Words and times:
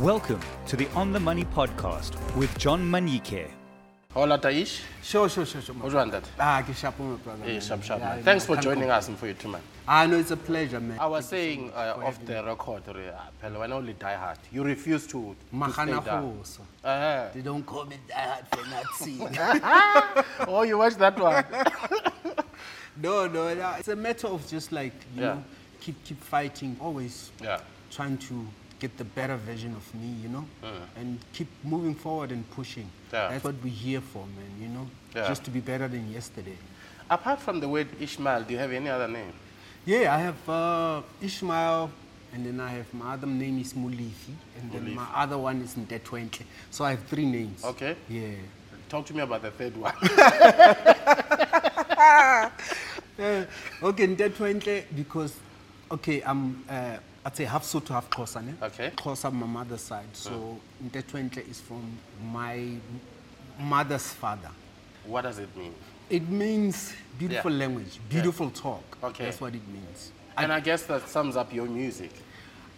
Welcome 0.00 0.40
to 0.68 0.76
the 0.76 0.88
On 0.94 1.12
the 1.12 1.20
Money 1.20 1.44
podcast 1.44 2.14
with 2.34 2.56
John 2.56 2.82
Manyike. 2.90 3.50
Hola 4.14 4.38
Taish. 4.38 4.80
Sure, 5.02 5.28
sure, 5.28 5.44
sure, 5.44 5.60
sure. 5.60 5.74
How's 5.74 5.92
that? 5.92 6.24
Ah, 6.38 6.62
ke 6.66 6.74
sharp, 6.74 6.98
my 6.98 7.16
brother. 7.16 7.44
Hey, 7.44 7.52
man. 7.52 7.60
sharp, 7.60 7.82
sharp, 7.82 8.00
Yeah, 8.00 8.14
man. 8.14 8.24
Thanks 8.24 8.46
for 8.46 8.56
joining 8.56 8.84
com- 8.88 8.92
us 8.98 9.08
and 9.08 9.18
for 9.18 9.26
your 9.26 9.34
two 9.34 9.48
man. 9.48 9.60
Ah, 9.86 10.06
no, 10.06 10.16
it's 10.18 10.30
a 10.30 10.38
pleasure, 10.38 10.80
man. 10.80 10.98
I 10.98 11.06
was 11.06 11.28
saying 11.28 11.70
uh, 11.74 12.00
off 12.02 12.24
the 12.24 12.42
record, 12.42 12.88
uh, 12.88 12.94
Pelo, 13.42 13.60
when 13.60 13.72
I 13.72 13.76
only 13.76 13.92
die 13.92 14.14
hard, 14.14 14.38
you 14.50 14.62
refuse 14.64 15.06
to, 15.08 15.12
to 15.12 15.36
stay 15.50 15.56
Magana 15.58 16.56
Uh, 16.82 17.28
They 17.34 17.42
don't 17.42 17.66
call 17.66 17.84
me 17.84 17.96
that 18.08 18.48
for 18.56 18.66
not 18.70 18.86
seeing. 18.94 19.28
oh, 20.48 20.62
you 20.62 20.78
watched 20.78 20.98
that 20.98 21.18
one? 21.20 21.44
no, 23.02 23.26
no, 23.26 23.52
no, 23.54 23.74
it's 23.78 23.88
a 23.88 23.96
matter 23.96 24.28
of 24.28 24.48
just 24.48 24.72
like, 24.72 24.94
you 25.14 25.20
Yeah. 25.24 25.34
know, 25.34 25.44
keep, 25.78 26.02
keep 26.04 26.22
fighting, 26.22 26.74
always 26.80 27.32
yeah. 27.42 27.60
trying 27.90 28.16
to 28.16 28.46
get 28.80 28.96
the 28.96 29.04
better 29.04 29.36
version 29.36 29.74
of 29.76 29.94
me, 29.94 30.08
you 30.22 30.28
know, 30.28 30.44
and 30.96 31.18
keep 31.32 31.46
moving 31.62 31.94
forward 31.94 32.32
and 32.32 32.48
pushing. 32.50 32.90
Yeah. 33.12 33.28
That's 33.28 33.44
what 33.44 33.54
we're 33.62 33.68
here 33.68 34.00
for, 34.00 34.24
man, 34.26 34.50
you 34.60 34.68
know, 34.68 34.88
Yeah. 35.14 35.28
just 35.28 35.44
to 35.44 35.50
be 35.50 35.60
better 35.60 35.86
than 35.88 36.10
yesterday. 36.10 36.56
Apart 37.10 37.40
from 37.40 37.60
the 37.60 37.68
word 37.68 37.88
Ishmael, 38.00 38.44
do 38.44 38.52
you 38.54 38.58
have 38.58 38.72
any 38.72 38.88
other 38.88 39.08
name? 39.08 39.32
Yeah, 39.84 40.14
I 40.14 40.18
have 40.18 40.48
uh, 40.48 41.02
Ishmael, 41.20 41.90
and 42.32 42.46
then 42.46 42.60
I 42.60 42.70
have 42.70 42.92
my 42.94 43.12
other 43.14 43.26
name 43.26 43.58
is 43.60 43.74
Mulifi, 43.74 44.34
and 44.58 44.72
then 44.72 44.94
my 44.94 45.06
other 45.14 45.36
one 45.38 45.60
is 45.62 45.74
Ndetwentle. 45.74 46.42
So 46.70 46.84
I 46.84 46.90
have 46.92 47.02
three 47.04 47.26
names. 47.26 47.64
Okay. 47.64 47.96
Yeah. 48.08 48.30
Talk 48.88 49.06
to 49.06 49.14
me 49.14 49.20
about 49.22 49.42
the 49.42 49.50
third 49.50 49.76
one. 49.76 49.94
Uh, 53.20 53.44
okay, 53.82 54.06
Ndetwentle 54.06 54.84
because, 54.96 55.34
okay, 55.90 56.22
I'm, 56.24 56.64
uh, 56.70 56.96
I'd 57.24 57.36
say 57.36 57.44
half 57.44 57.64
Sotho, 57.64 57.88
half 57.88 58.08
Xhosa, 58.08 58.42
ne? 58.44 58.52
Eh? 58.60 58.66
Okay. 58.66 58.90
Xhosa, 58.96 59.30
my 59.32 59.46
mother's 59.46 59.82
side. 59.82 60.06
So 60.12 60.58
Ndetwentle 60.82 61.48
is 61.50 61.60
from 61.60 61.98
my 62.32 62.76
mother's 63.58 64.12
father. 64.12 64.50
what 65.04 65.22
does 65.22 65.38
it 65.38 65.54
mean? 65.56 65.74
It 66.08 66.28
means 66.28 66.92
beautiful 67.18 67.50
Yeah. 67.52 67.58
language, 67.58 67.98
beautiful 68.08 68.50
talk. 68.50 68.84
Okay. 69.02 69.24
That's 69.24 69.40
what 69.40 69.54
it 69.54 69.66
means. 69.68 70.12
And 70.36 70.52
I 70.52 70.60
guess 70.60 70.82
that 70.84 71.08
sums 71.08 71.36
up 71.36 71.52
your 71.52 71.66
music. 71.66 72.10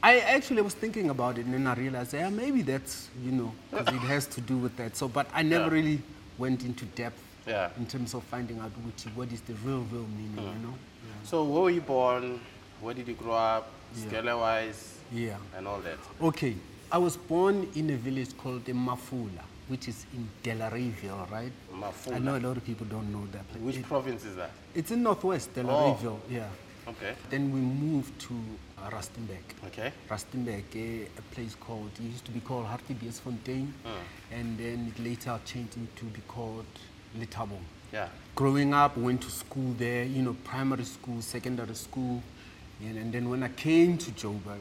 I 0.03 0.19
actually 0.21 0.63
was 0.63 0.75
thinking 0.75 1.11
about 1.11 1.39
it 1.39 1.45
and 1.47 1.55
then 1.55 1.67
I 1.67 1.75
realized, 1.75 2.13
yeah, 2.15 2.29
maybe 2.31 2.63
that's, 2.63 3.09
you 3.23 3.31
know, 3.33 3.53
because 3.71 3.95
it 3.95 4.01
has 4.01 4.27
to 4.27 4.41
do 4.41 4.57
with 4.57 4.77
that. 4.77 4.97
So, 4.97 5.07
but 5.09 5.27
I 5.33 5.43
never 5.43 5.67
Yeah. 5.67 5.71
really 5.83 6.03
went 6.39 6.65
into 6.65 6.85
depth 6.87 7.21
Yeah. 7.47 7.71
in 7.77 7.87
terms 7.87 8.15
of 8.15 8.25
finding 8.25 8.59
out 8.59 8.73
which, 8.85 9.03
what 9.15 9.31
is 9.33 9.41
the 9.43 9.55
real, 9.65 9.83
real 9.93 10.07
meaning, 10.17 10.45
mm. 10.45 10.55
you 10.55 10.67
know? 10.67 10.75
So 11.25 11.45
where 11.45 11.63
were 11.63 11.71
you 11.71 11.81
born? 11.83 12.41
Where 12.81 12.95
did 12.95 13.07
you 13.07 13.15
grow 13.15 13.35
up? 13.35 13.69
Scale-wise? 13.95 14.99
Yeah. 15.13 15.37
And 15.57 15.67
all 15.69 15.81
that. 15.81 15.99
Okay. 16.21 16.57
I 16.91 16.99
was 16.99 17.17
born 17.17 17.69
in 17.75 17.91
a 17.91 17.97
village 17.97 18.37
called 18.37 18.65
Mafula, 18.67 19.43
which 19.69 19.89
is 19.89 20.05
in 20.15 20.29
Delareyville, 20.43 21.31
right? 21.31 21.53
Mafula. 21.75 22.17
I 22.17 22.19
know 22.19 22.37
a 22.37 22.41
lot 22.41 22.57
of 22.57 22.65
people 22.65 22.87
don't 22.87 23.11
know 23.11 23.27
that 23.33 23.49
place. 23.51 23.63
Which 23.63 23.77
It- 23.77 23.85
province 23.87 24.25
is 24.25 24.37
that? 24.37 24.51
it's 24.75 24.91
in 24.91 25.03
Northwest 25.03 25.55
Delareyville, 25.55 26.19
yeah. 26.31 26.49
Okay. 26.87 27.15
Then 27.31 27.53
we 27.53 27.61
moved 27.61 28.19
to 28.23 28.35
uh, 28.79 28.91
Rustenburg. 28.91 29.45
Okay. 29.69 29.93
Rustenburg, 30.11 30.65
eh, 30.75 31.07
a 31.17 31.23
place 31.35 31.55
called, 31.55 31.91
it 31.99 32.03
used 32.03 32.25
to 32.25 32.33
be 32.33 32.41
called 32.41 32.67
Hartbeesfontein, 32.67 33.69
and 34.33 34.59
then 34.59 34.93
it 34.95 35.03
later 35.03 35.39
changed 35.45 35.77
into 35.77 36.05
be 36.07 36.21
called 36.27 36.67
Letabong. 37.19 37.63
Yeah. 37.93 38.09
Growing 38.35 38.75
up, 38.75 38.97
went 38.97 39.21
to 39.23 39.31
school 39.31 39.75
there, 39.79 40.05
you 40.05 40.23
know, 40.23 40.35
primary 40.45 40.85
school, 40.85 41.23
secondary 41.23 41.75
school, 41.77 42.21
and, 42.85 42.99
and 42.99 43.13
then 43.13 43.29
when 43.31 43.43
I 43.43 43.49
came 43.49 43.99
to 43.99 44.11
Joburg, 44.13 44.61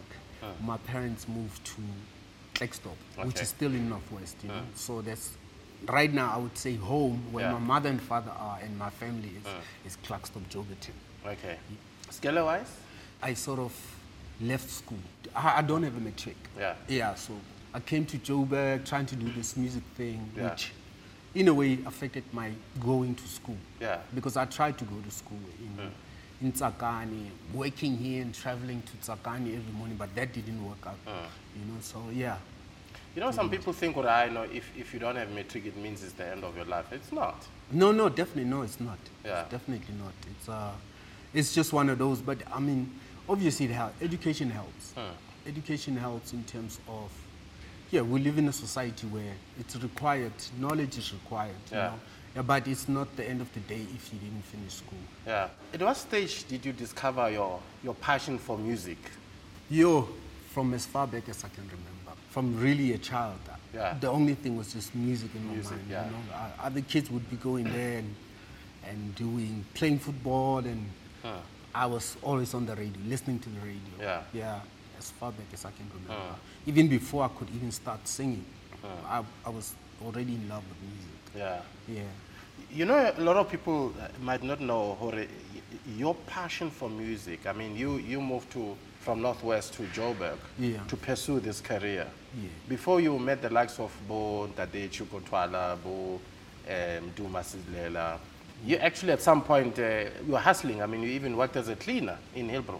my 0.63 0.77
parents 0.77 1.27
moved 1.27 1.63
to 1.65 1.81
Klerksdorp, 2.55 3.25
which 3.25 3.41
is 3.41 3.49
still 3.49 3.71
in 3.71 3.89
Northwest, 3.89 4.37
you 4.43 4.49
know. 4.49 4.61
So 4.75 5.01
that's, 5.01 5.31
right 5.87 6.11
now 6.13 6.31
I 6.33 6.37
would 6.37 6.57
say 6.57 6.75
home, 6.75 7.21
where 7.31 7.45
Yeah. 7.45 7.53
my 7.53 7.59
mother 7.59 7.89
and 7.89 8.01
father 8.01 8.31
are, 8.31 8.59
and 8.61 8.77
my 8.77 8.89
family 8.89 9.31
is, 9.85 9.93
is 9.93 9.97
Klerksdorp, 10.05 10.43
Joburgton. 10.49 10.93
Okay. 11.25 11.57
Scale-wise? 12.09 12.71
I 13.21 13.33
sort 13.35 13.59
of 13.59 13.73
left 14.41 14.69
school. 14.69 14.97
I, 15.35 15.59
I 15.59 15.61
don't 15.61 15.83
have 15.83 15.95
a 15.95 15.99
matric. 15.99 16.37
Yeah. 16.57 16.73
Yeah, 16.87 17.13
so 17.15 17.33
I 17.73 17.79
came 17.79 18.05
to 18.07 18.17
Joburg 18.17 18.85
trying 18.85 19.05
to 19.07 19.15
do 19.15 19.31
this 19.31 19.55
music 19.55 19.83
thing, 19.95 20.29
Yeah. 20.35 20.49
which 20.49 20.71
in 21.35 21.47
a 21.47 21.53
way 21.53 21.77
affected 21.85 22.23
my 22.33 22.51
going 22.79 23.15
to 23.15 23.27
school. 23.27 23.57
Yeah. 23.79 23.99
Because 24.13 24.35
I 24.37 24.45
tried 24.45 24.77
to 24.79 24.85
go 24.85 24.95
to 24.99 25.11
school 25.11 25.39
in, 25.59 25.91
in 26.41 26.51
Tsakani, 26.51 27.29
working 27.53 27.97
here 27.97 28.21
and 28.21 28.33
traveling 28.33 28.81
to 28.81 28.97
Tsakani 28.97 29.55
every 29.55 29.73
morning, 29.73 29.95
but 29.97 30.13
that 30.15 30.33
didn't 30.33 30.65
work 30.67 30.85
out. 30.85 30.95
Hmm. 31.05 31.25
You 31.59 31.65
know, 31.71 31.79
so 31.81 32.01
yeah. 32.13 32.37
You 33.15 33.21
know, 33.21 33.31
some 33.31 33.49
mm. 33.49 33.51
people 33.51 33.73
think, 33.73 33.97
well, 33.97 34.07
I 34.07 34.29
know 34.29 34.43
if, 34.43 34.71
if 34.77 34.93
you 34.93 34.99
don't 34.99 35.17
have 35.17 35.29
matric, 35.31 35.65
it 35.65 35.75
means 35.75 36.01
it's 36.01 36.13
the 36.13 36.25
end 36.25 36.45
of 36.45 36.55
your 36.55 36.65
life. 36.65 36.93
It's 36.93 37.11
not. 37.11 37.45
No, 37.69 37.91
no, 37.91 38.07
definitely 38.07 38.45
no, 38.45 38.61
it's 38.61 38.79
not. 38.79 38.97
Yeah. 39.25 39.41
It's 39.41 39.51
definitely 39.51 39.95
not. 39.95 40.13
It's 40.29 40.47
uh, 40.47 40.71
it's 41.33 41.53
just 41.53 41.73
one 41.73 41.89
of 41.89 41.97
those. 41.97 42.21
But 42.21 42.37
I 42.53 42.59
mean, 42.59 42.89
obviously, 43.27 43.65
it 43.65 43.71
helps. 43.73 44.01
Education 44.01 44.49
helps. 44.49 44.93
Hmm. 44.93 45.11
Education 45.45 45.97
helps 45.97 46.31
in 46.31 46.43
terms 46.45 46.79
of, 46.87 47.11
yeah, 47.91 48.01
we 48.01 48.19
live 48.21 48.37
in 48.37 48.47
a 48.47 48.53
society 48.53 49.07
where 49.07 49.33
it's 49.59 49.75
required. 49.75 50.31
Knowledge 50.57 50.97
is 50.97 51.11
required. 51.11 51.55
You 51.69 51.77
Yeah. 51.77 51.87
know? 51.87 51.99
Yeah. 52.35 52.41
But 52.41 52.67
it's 52.67 52.87
not 52.87 53.15
the 53.15 53.27
end 53.27 53.41
of 53.41 53.51
the 53.53 53.59
day 53.61 53.81
if 53.95 54.11
you 54.13 54.19
didn't 54.19 54.43
finish 54.45 54.73
school. 54.75 54.99
Yeah. 55.27 55.49
At 55.73 55.81
what 55.81 55.97
stage 55.97 56.47
did 56.47 56.65
you 56.65 56.73
discover 56.73 57.29
your, 57.29 57.59
your 57.83 57.93
passion 57.95 58.37
for 58.37 58.57
music? 58.57 58.97
Yo, 59.69 60.07
from 60.53 60.73
as 60.73 60.85
far 60.85 61.07
back 61.07 61.27
as 61.29 61.43
I 61.43 61.49
can 61.49 61.63
remember, 61.65 62.19
from 62.29 62.59
really 62.61 62.93
a 62.93 62.97
child. 62.97 63.39
Yeah. 63.73 63.95
The 63.99 64.09
only 64.09 64.33
thing 64.35 64.57
was 64.57 64.73
just 64.73 64.93
music 64.95 65.29
in 65.35 65.45
my 65.47 65.53
Music, 65.53 65.71
mind. 65.71 65.87
yeah. 65.89 66.05
You 66.05 66.11
know, 66.11 66.17
Uh, 66.33 66.49
other 66.63 66.81
kids 66.81 67.09
would 67.09 67.29
be 67.29 67.37
going 67.37 67.63
there 67.71 67.99
and, 67.99 68.15
and 68.89 69.15
doing 69.15 69.63
playing 69.73 69.99
football, 69.99 70.57
and 70.59 70.85
I 71.73 71.85
was 71.85 72.17
always 72.21 72.53
on 72.53 72.65
the 72.65 72.75
radio, 72.75 73.01
listening 73.07 73.39
to 73.39 73.49
the 73.49 73.59
radio. 73.61 73.93
Yeah. 73.99 74.21
Yeah. 74.33 74.59
As 74.99 75.09
far 75.11 75.31
back 75.31 75.45
as 75.53 75.63
I 75.65 75.71
can 75.71 75.89
remember, 75.93 76.35
even 76.65 76.87
before 76.89 77.23
I 77.23 77.29
could 77.29 77.49
even 77.55 77.71
start 77.71 78.05
singing, 78.07 78.43
I, 79.07 79.23
I 79.45 79.49
was 79.49 79.73
already 80.05 80.33
in 80.35 80.47
love 80.49 80.63
with 80.69 80.81
music. 80.81 81.11
Yeah. 81.35 81.61
Yeah. 81.87 82.03
You 82.73 82.85
know, 82.85 83.13
a 83.17 83.21
lot 83.21 83.37
of 83.37 83.49
people 83.49 83.93
uh, 84.01 84.07
might 84.21 84.43
not 84.43 84.61
know 84.61 84.93
Hore, 84.99 85.25
your 85.97 86.15
passion 86.27 86.69
for 86.69 86.89
music. 86.89 87.45
I 87.45 87.53
mean, 87.53 87.75
you, 87.75 87.97
you 87.97 88.21
moved 88.21 88.51
to, 88.51 88.75
from 88.99 89.21
Northwest 89.21 89.73
to 89.73 89.83
Joburg 89.83 90.37
Yeah. 90.59 90.77
to 90.87 90.95
pursue 90.95 91.39
this 91.39 91.59
career. 91.61 92.07
Yeah. 92.41 92.49
Before 92.69 93.01
you 93.01 93.17
met 93.19 93.41
the 93.41 93.49
likes 93.49 93.79
of 93.79 93.91
Bo 94.07 94.47
Tade 94.55 94.89
Chicco 94.89 95.19
Twala, 95.25 95.77
Bo 95.83 96.15
um, 96.15 96.21
Mdu 96.69 97.29
Masilela, 97.29 98.17
you 98.65 98.77
actually 98.77 99.11
at 99.11 99.21
some 99.21 99.41
point 99.41 99.77
uh, 99.79 100.05
you 100.25 100.33
were 100.33 100.39
hustling. 100.39 100.81
I 100.81 100.85
mean, 100.85 101.01
you 101.01 101.09
even 101.09 101.35
worked 101.35 101.55
as 101.57 101.67
a 101.67 101.75
cleaner 101.75 102.17
in 102.35 102.47
Hillbrow. 102.47 102.79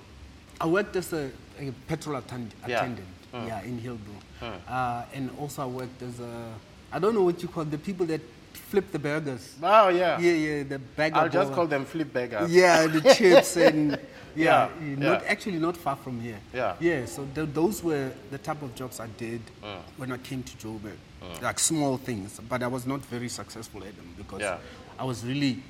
I 0.62 0.68
worked 0.68 0.96
as 0.96 1.12
a, 1.12 1.32
a 1.60 1.72
petrol 1.88 2.18
attend- 2.18 2.54
Yeah. 2.68 2.78
attendant, 2.82 3.08
yeah, 3.34 3.62
in 3.64 3.80
Hillbrow. 3.82 4.60
Uh, 4.68 5.04
and 5.14 5.32
also 5.40 5.64
I 5.64 5.66
worked 5.66 6.02
as 6.04 6.20
a, 6.20 6.54
I 6.92 7.00
don't 7.00 7.14
know 7.16 7.24
what 7.24 7.42
you 7.42 7.48
call 7.48 7.64
the 7.66 7.78
people 7.78 8.06
that 8.08 8.22
flip 8.54 8.92
the 8.92 9.00
burgers. 9.00 9.56
Oh, 9.62 9.90
yeah. 9.90 10.20
Yeah, 10.20 10.32
yeah, 10.32 10.64
the 10.64 10.80
bagger. 10.80 11.16
I'll 11.18 11.30
just 11.30 11.54
call 11.54 11.68
them 11.68 11.86
flip 11.86 12.12
beggars. 12.14 12.52
Yeah, 12.52 12.88
the 12.88 13.02
chips 13.16 13.58
and 13.58 13.92
yeah, 14.36 14.70
Yeah, 14.80 14.96
not 14.98 15.24
yeah. 15.24 15.30
actually 15.30 15.60
not 15.60 15.78
far 15.78 15.96
from 15.96 16.20
here. 16.22 16.40
Yeah. 16.54 16.76
Yeah, 16.80 17.06
so 17.06 17.28
th- 17.36 17.50
those 17.54 17.84
were 17.84 18.12
the 18.30 18.38
type 18.38 18.62
of 18.62 18.74
jobs 18.76 19.00
I 19.00 19.08
did 19.18 19.42
mm. 19.64 19.80
when 19.98 20.12
I 20.12 20.18
came 20.18 20.44
to 20.44 20.58
Joburg. 20.58 20.98
Mm. 21.22 21.42
Like 21.42 21.60
small 21.60 21.98
things, 21.98 22.40
but 22.50 22.64
I 22.64 22.68
was 22.68 22.88
not 22.88 23.02
very 23.02 23.30
successful 23.30 23.84
at 23.84 23.96
them 23.96 24.14
because 24.18 24.42
Yeah. 24.42 24.58
I 24.98 25.04
was 25.04 25.24
really 25.26 25.64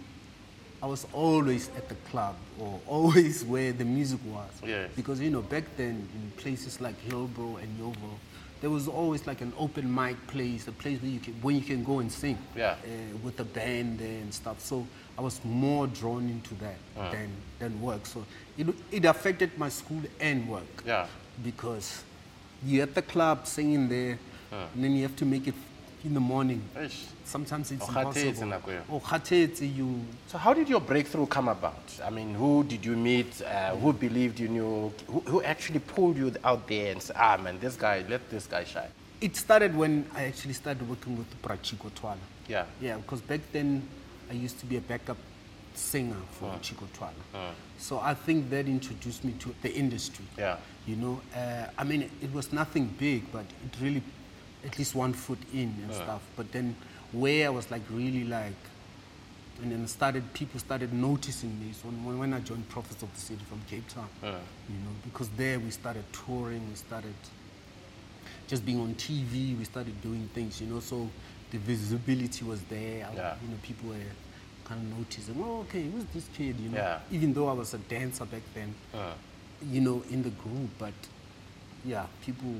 I 0.83 0.87
was 0.87 1.05
always 1.13 1.69
at 1.77 1.87
the 1.89 1.95
club 2.09 2.35
or 2.59 2.79
always 2.87 3.43
where 3.43 3.71
the 3.71 3.85
music 3.85 4.19
was. 4.25 4.49
Yes. 4.65 4.89
Because 4.95 5.19
you 5.19 5.29
know, 5.29 5.41
back 5.41 5.63
then 5.77 6.07
in 6.15 6.31
places 6.37 6.81
like 6.81 6.95
Hillbrow 7.07 7.61
and 7.61 7.77
Yeovil, 7.77 8.17
there 8.61 8.69
was 8.69 8.87
always 8.87 9.25
like 9.27 9.41
an 9.41 9.51
open 9.57 9.93
mic 9.93 10.15
place, 10.27 10.67
a 10.67 10.71
place 10.71 11.01
where 11.01 11.11
you 11.11 11.19
can 11.19 11.33
where 11.41 11.55
you 11.55 11.61
can 11.61 11.83
go 11.83 11.99
and 11.99 12.11
sing. 12.11 12.37
Yeah. 12.55 12.75
Uh, 12.83 13.17
with 13.23 13.35
the 13.37 13.43
band 13.43 13.99
there 13.99 14.21
and 14.21 14.33
stuff. 14.33 14.59
So 14.59 14.85
I 15.17 15.21
was 15.21 15.41
more 15.43 15.87
drawn 15.87 16.29
into 16.29 16.53
that 16.55 16.77
Uh. 16.97 17.11
than 17.11 17.29
than 17.59 17.81
work. 17.81 18.05
So 18.05 18.23
it 18.57 18.67
it 18.91 19.05
affected 19.05 19.57
my 19.57 19.69
school 19.69 20.01
and 20.19 20.47
work. 20.47 20.83
Yeah. 20.85 21.07
Because 21.43 22.03
you're 22.65 22.83
at 22.83 22.93
the 22.93 23.01
club 23.01 23.47
singing 23.47 23.89
there, 23.89 24.19
and 24.51 24.83
then 24.83 24.95
you 24.95 25.01
have 25.03 25.15
to 25.17 25.25
make 25.25 25.47
it 25.47 25.55
in 26.05 26.13
the 26.13 26.19
morning. 26.19 26.61
Eish. 26.75 27.05
Sometimes 27.31 27.71
it's 27.71 27.83
O 27.83 27.87
impossible. 27.87 28.47
nako 28.47 28.71
eo. 28.71 28.83
Oh, 28.91 29.65
you 29.65 30.05
So 30.27 30.37
how 30.37 30.53
did 30.53 30.67
your 30.67 30.81
breakthrough 30.81 31.27
come 31.27 31.47
about? 31.47 31.81
I 32.03 32.09
mean, 32.09 32.33
who 32.33 32.63
did 32.65 32.83
you 32.83 32.97
meet? 32.97 33.41
Uh, 33.41 33.73
who 33.77 33.93
believed 33.93 34.41
in 34.41 34.55
you? 34.55 34.91
Who, 35.07 35.21
who 35.21 35.41
actually 35.43 35.79
pulled 35.79 36.17
you 36.17 36.33
out 36.43 36.67
there 36.67 36.91
and 36.91 37.01
said, 37.01 37.15
ah, 37.17 37.37
man, 37.37 37.57
this 37.61 37.77
guy, 37.77 38.03
let 38.09 38.29
this 38.29 38.47
guy 38.47 38.65
shine? 38.65 38.89
It 39.21 39.37
started 39.37 39.73
when 39.77 40.05
I 40.13 40.25
actually 40.25 40.55
started 40.55 40.89
working 40.89 41.17
with 41.17 41.41
Prachiko 41.41 41.93
Twala. 41.95 42.17
Yeah. 42.49 42.65
Yeah, 42.81 42.97
because 42.97 43.21
back 43.21 43.39
then 43.53 43.87
I 44.29 44.33
used 44.33 44.59
to 44.59 44.65
be 44.65 44.75
a 44.75 44.81
backup 44.81 45.17
singer 45.73 46.17
for 46.31 46.49
Chicco 46.61 46.85
Twala. 46.93 47.53
So 47.77 47.99
I 47.99 48.13
think 48.13 48.49
that 48.49 48.67
introduced 48.67 49.23
me 49.23 49.33
to 49.39 49.55
the 49.61 49.73
industry. 49.73 50.25
Yeah. 50.37 50.57
You 50.85 50.97
know, 50.97 51.21
uh, 51.33 51.67
I 51.77 51.83
mean, 51.85 52.09
it 52.21 52.33
was 52.33 52.51
nothing 52.51 52.93
big, 52.99 53.31
but 53.31 53.45
it 53.65 53.81
really, 53.81 54.03
at 54.65 54.77
least 54.77 54.95
one 54.95 55.13
foot 55.13 55.39
in 55.53 55.73
and 55.83 55.93
stuff. 55.93 56.21
But 56.35 56.51
then 56.51 56.75
where 57.11 57.47
I 57.47 57.49
was 57.49 57.69
like 57.71 57.81
really 57.89 58.23
like, 58.23 58.53
and 59.61 59.71
then 59.71 59.87
started 59.87 60.23
people 60.33 60.59
started 60.59 60.91
noticing 60.93 61.49
me. 61.59 61.71
So 61.73 61.87
when, 61.89 62.17
when 62.17 62.33
I 62.33 62.39
joined 62.39 62.67
Prophets 62.69 63.03
of 63.03 63.11
da 63.13 63.19
City 63.19 63.43
from 63.47 63.61
Cape 63.69 63.87
Town. 63.89 64.07
You 64.23 64.75
know, 64.75 64.91
because 65.03 65.29
there 65.37 65.59
we 65.59 65.69
started 65.71 66.03
touring, 66.13 66.67
we 66.69 66.75
started 66.75 67.13
just 68.47 68.65
being 68.65 68.79
on 68.79 68.95
TV, 68.95 69.57
we 69.57 69.63
started 69.63 69.99
doing 70.01 70.29
things, 70.33 70.59
you 70.61 70.67
know, 70.67 70.79
so 70.79 71.09
the 71.51 71.57
visibility 71.57 72.43
was 72.45 72.61
there. 72.63 73.07
I- 73.07 73.15
Yeah. 73.15 73.35
You 73.41 73.49
know, 73.49 73.57
people 73.61 73.89
were 73.89 74.11
kind 74.65 74.81
of 74.81 74.97
noticing, 74.97 75.35
oh, 75.43 75.59
okay, 75.61 75.83
who's 75.83 76.05
this 76.13 76.27
kid, 76.35 76.59
you 76.59 76.69
know? 76.69 76.77
Yeah. 76.77 76.99
Even 77.11 77.33
though 77.33 77.47
I 77.49 77.53
was 77.53 77.73
a 77.73 77.77
dancer 77.77 78.25
back 78.25 78.41
then, 78.53 78.73
Uh, 78.93 79.13
you 79.69 79.79
know, 79.81 80.01
in 80.09 80.23
the 80.23 80.31
group, 80.31 80.69
but 80.79 80.93
yeah, 81.85 82.05
people 82.25 82.55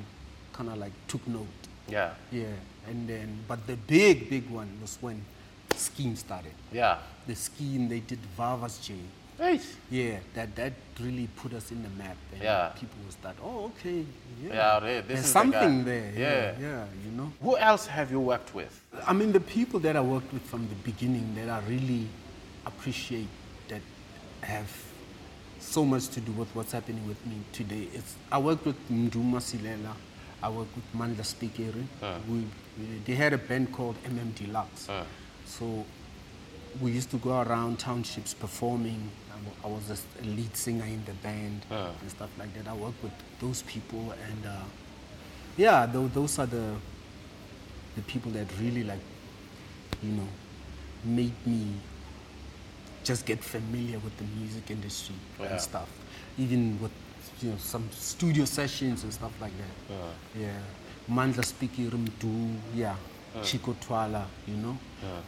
kind 0.54 0.70
of 0.70 0.78
like 0.78 0.94
took 1.08 1.26
note. 1.28 1.48
Yeah. 1.88 2.12
Yeah, 2.32 2.46
and 2.88 3.08
then, 3.08 3.40
but 3.48 3.66
the 3.68 3.76
big, 3.76 4.30
big 4.30 4.50
one 4.50 4.70
was 4.82 4.98
when 5.02 5.24
Skeem 5.72 6.16
started. 6.18 6.54
Yeah. 6.72 6.98
The 7.28 7.34
Skeem, 7.34 7.90
they 7.90 8.00
did 8.00 8.20
Vava's 8.38 8.78
J. 8.80 8.96
Hey. 9.38 9.60
Yeah, 9.90 10.20
that, 10.36 10.56
that 10.56 10.74
really 11.00 11.28
put 11.36 11.54
us 11.54 11.72
in 11.72 11.82
the 11.82 11.90
map. 11.90 12.16
And 12.34 12.44
Yeah. 12.44 12.68
people 12.80 12.96
will 13.04 13.12
start, 13.12 13.36
oh, 13.44 13.66
okay, 13.80 14.06
yeah. 14.44 14.54
Yeah, 14.54 14.80
this 14.80 15.08
There's 15.08 15.20
is 15.26 15.34
the 15.34 15.40
guy." 15.40 15.52
something 15.52 15.84
there. 15.86 16.12
Yeah. 16.16 16.54
yeah, 16.60 16.86
you 17.04 17.12
know. 17.12 17.32
Who 17.42 17.58
else 17.58 17.88
have 17.88 18.12
you 18.12 18.20
worked 18.20 18.54
with? 18.54 18.80
I 19.08 19.14
mean, 19.14 19.32
the 19.32 19.40
people 19.40 19.80
that 19.82 19.96
I 19.96 20.02
worked 20.02 20.32
with 20.32 20.44
from 20.44 20.68
the 20.68 20.76
beginning 20.76 21.34
that 21.36 21.50
I 21.50 21.60
really 21.68 22.08
appreciate 22.68 23.28
that 23.70 23.82
have 24.42 24.70
so 25.60 25.86
much 25.86 26.08
to 26.10 26.20
do 26.22 26.32
with 26.34 26.54
what's 26.56 26.72
happening 26.74 27.08
with 27.08 27.26
me 27.26 27.38
today. 27.54 27.88
It's, 27.94 28.16
I 28.32 28.38
worked 28.38 28.66
with 28.66 28.76
Mdu 28.92 29.24
Masilela. 29.24 29.94
I 30.44 30.50
worked 30.50 30.76
with 30.76 30.86
Mandla 30.96 31.24
Spikiri. 31.24 31.86
We, 32.28 32.40
we, 32.40 32.46
they 33.06 33.16
had 33.16 33.34
a 33.34 33.38
band 33.38 33.72
called 33.74 33.96
MM 34.04 34.34
Deluxe. 34.36 34.88
So 35.46 35.86
we 36.82 36.92
used 36.92 37.12
to 37.12 37.18
go 37.18 37.42
around 37.42 37.80
townships 37.80 38.34
performing. 38.34 39.10
I 39.64 39.68
was 39.68 39.90
a 39.90 40.26
lead 40.26 40.56
singer 40.56 40.86
in 40.86 41.04
the 41.06 41.14
band 41.14 41.66
and 41.72 42.10
stuff 42.12 42.30
like 42.40 42.54
that. 42.56 42.68
I 42.68 42.74
worked 42.76 43.02
with 43.04 43.12
those 43.40 43.62
people 43.64 44.14
and 44.28 44.46
uh, 44.46 44.56
yeah, 45.58 45.86
tho- 45.86 46.08
those 46.08 46.40
are 46.40 46.46
the 46.46 46.76
the 47.96 48.02
people 48.04 48.32
that 48.32 48.48
really 48.62 48.84
like, 48.86 49.02
you 50.02 50.12
know, 50.14 50.28
made 51.04 51.34
me 51.46 51.74
just 53.04 53.26
get 53.26 53.44
familiar 53.44 54.00
with 54.00 54.16
the 54.18 54.24
music 54.40 54.72
industry 54.72 55.16
Yeah. 55.40 55.48
and 55.48 55.62
stuff. 55.62 55.90
Even 56.38 56.80
with 56.82 56.92
you 57.44 57.52
know 57.52 57.58
some 57.58 57.88
studio 57.92 58.46
sessions 58.46 59.04
and 59.04 59.14
stuff 59.14 59.32
like 59.42 59.54
that. 59.58 59.96
Yeah. 60.40 60.50
Mandla 61.10 61.44
Spikiri 61.44 61.90
Rumdu, 61.90 62.56
yeah. 62.76 62.96
Chicco 63.44 63.76
Twala, 63.80 64.26
you 64.48 64.56
know. 64.56 64.78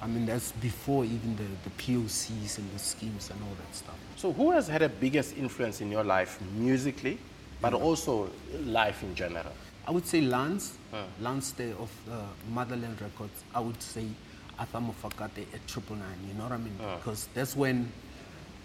I 0.02 0.08
mean 0.08 0.26
that's 0.26 0.52
before 0.54 1.06
even 1.06 1.36
the, 1.36 1.44
the 1.64 1.70
POCs 1.78 2.58
and 2.58 2.72
the 2.74 2.80
Skeems 2.80 3.30
and 3.32 3.42
all 3.42 3.56
that 3.56 3.76
stuff. 3.76 3.96
So, 4.16 4.32
who 4.32 4.52
has 4.52 4.68
had 4.68 4.82
the 4.82 4.90
biggest 4.90 5.36
influence 5.38 5.82
in 5.82 5.92
your 5.92 6.04
life 6.04 6.40
musically, 6.56 7.18
but 7.62 7.74
also 7.74 8.30
life 8.66 9.04
in 9.04 9.16
general? 9.16 9.52
I 9.88 9.92
would 9.92 10.06
say 10.06 10.22
Lance, 10.22 10.78
Lance 11.20 11.52
Day 11.52 11.72
of 11.72 11.92
uh, 12.10 12.22
Motherland 12.54 13.02
Records. 13.02 13.44
I 13.54 13.60
would 13.60 13.82
say 13.82 14.06
Arthur 14.60 14.80
Mafokate 14.80 15.46
at 15.54 15.68
Triple 15.68 15.96
Nine. 15.98 16.20
You 16.28 16.36
know 16.36 16.44
what 16.44 16.54
I 16.54 16.58
mean? 16.58 16.78
Because 16.98 17.28
that's 17.34 17.56
when, 17.56 17.92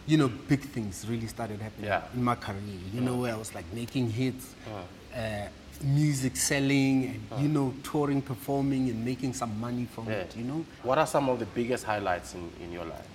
you 0.08 0.16
know, 0.16 0.28
big 0.48 0.60
things 0.60 1.04
really 1.08 1.26
started 1.26 1.60
happening 1.60 1.86
Yeah. 1.88 2.02
in 2.14 2.24
my 2.24 2.34
career. 2.34 2.58
You 2.94 3.00
know, 3.02 3.16
where 3.18 3.34
I 3.34 3.36
was 3.36 3.54
like 3.54 3.66
making 3.74 4.10
hits, 4.10 4.54
uh, 5.14 5.48
music 5.82 6.36
selling, 6.36 7.20
and 7.30 7.42
you 7.42 7.48
know, 7.48 7.74
touring, 7.84 8.22
performing, 8.22 8.88
and 8.90 9.04
making 9.04 9.34
some 9.34 9.60
money 9.60 9.86
from 9.94 10.08
it. 10.08 10.34
You 10.36 10.44
know, 10.44 10.64
What 10.82 10.98
are 10.98 11.06
some 11.06 11.28
of 11.28 11.38
the 11.38 11.46
biggest 11.46 11.84
highlights 11.84 12.34
in, 12.34 12.50
in 12.62 12.72
your 12.72 12.84
life? 12.86 13.06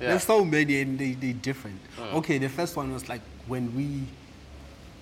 Yeah. 0.00 0.08
there's 0.08 0.24
so 0.24 0.44
many, 0.44 0.80
and 0.82 0.98
they 0.98 1.12
they 1.12 1.32
different. 1.32 1.80
Okay, 2.14 2.38
the 2.38 2.48
first 2.48 2.76
one 2.76 2.92
was 2.92 3.08
like 3.08 3.20
when 3.46 3.74
we, 3.76 4.02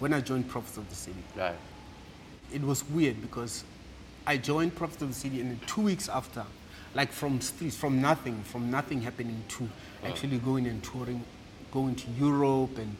when 0.01 0.12
I 0.12 0.21
joined 0.21 0.49
Prophets 0.49 0.77
of 0.77 0.89
da 0.89 0.94
City. 0.94 1.23
Right. 1.37 1.56
it 2.53 2.62
was 2.62 2.83
weird 2.91 3.21
because 3.23 3.65
I 4.27 4.37
joined 4.39 4.75
Prophets 4.75 5.03
of 5.03 5.09
da 5.11 5.15
City 5.15 5.41
and 5.41 5.51
then 5.53 5.61
two 5.67 5.83
weeks 5.83 6.09
after, 6.09 6.44
like 6.94 7.11
from 7.12 7.41
streets, 7.41 7.77
from 7.77 8.01
nothing, 8.03 8.43
from 8.43 8.71
nothing 8.71 9.01
happening 9.03 9.43
to 9.56 9.69
actually 10.05 10.39
going 10.39 10.67
and 10.67 10.83
touring, 10.83 11.23
going 11.73 11.94
to 11.94 12.11
Europe 12.19 12.79
and 12.79 12.97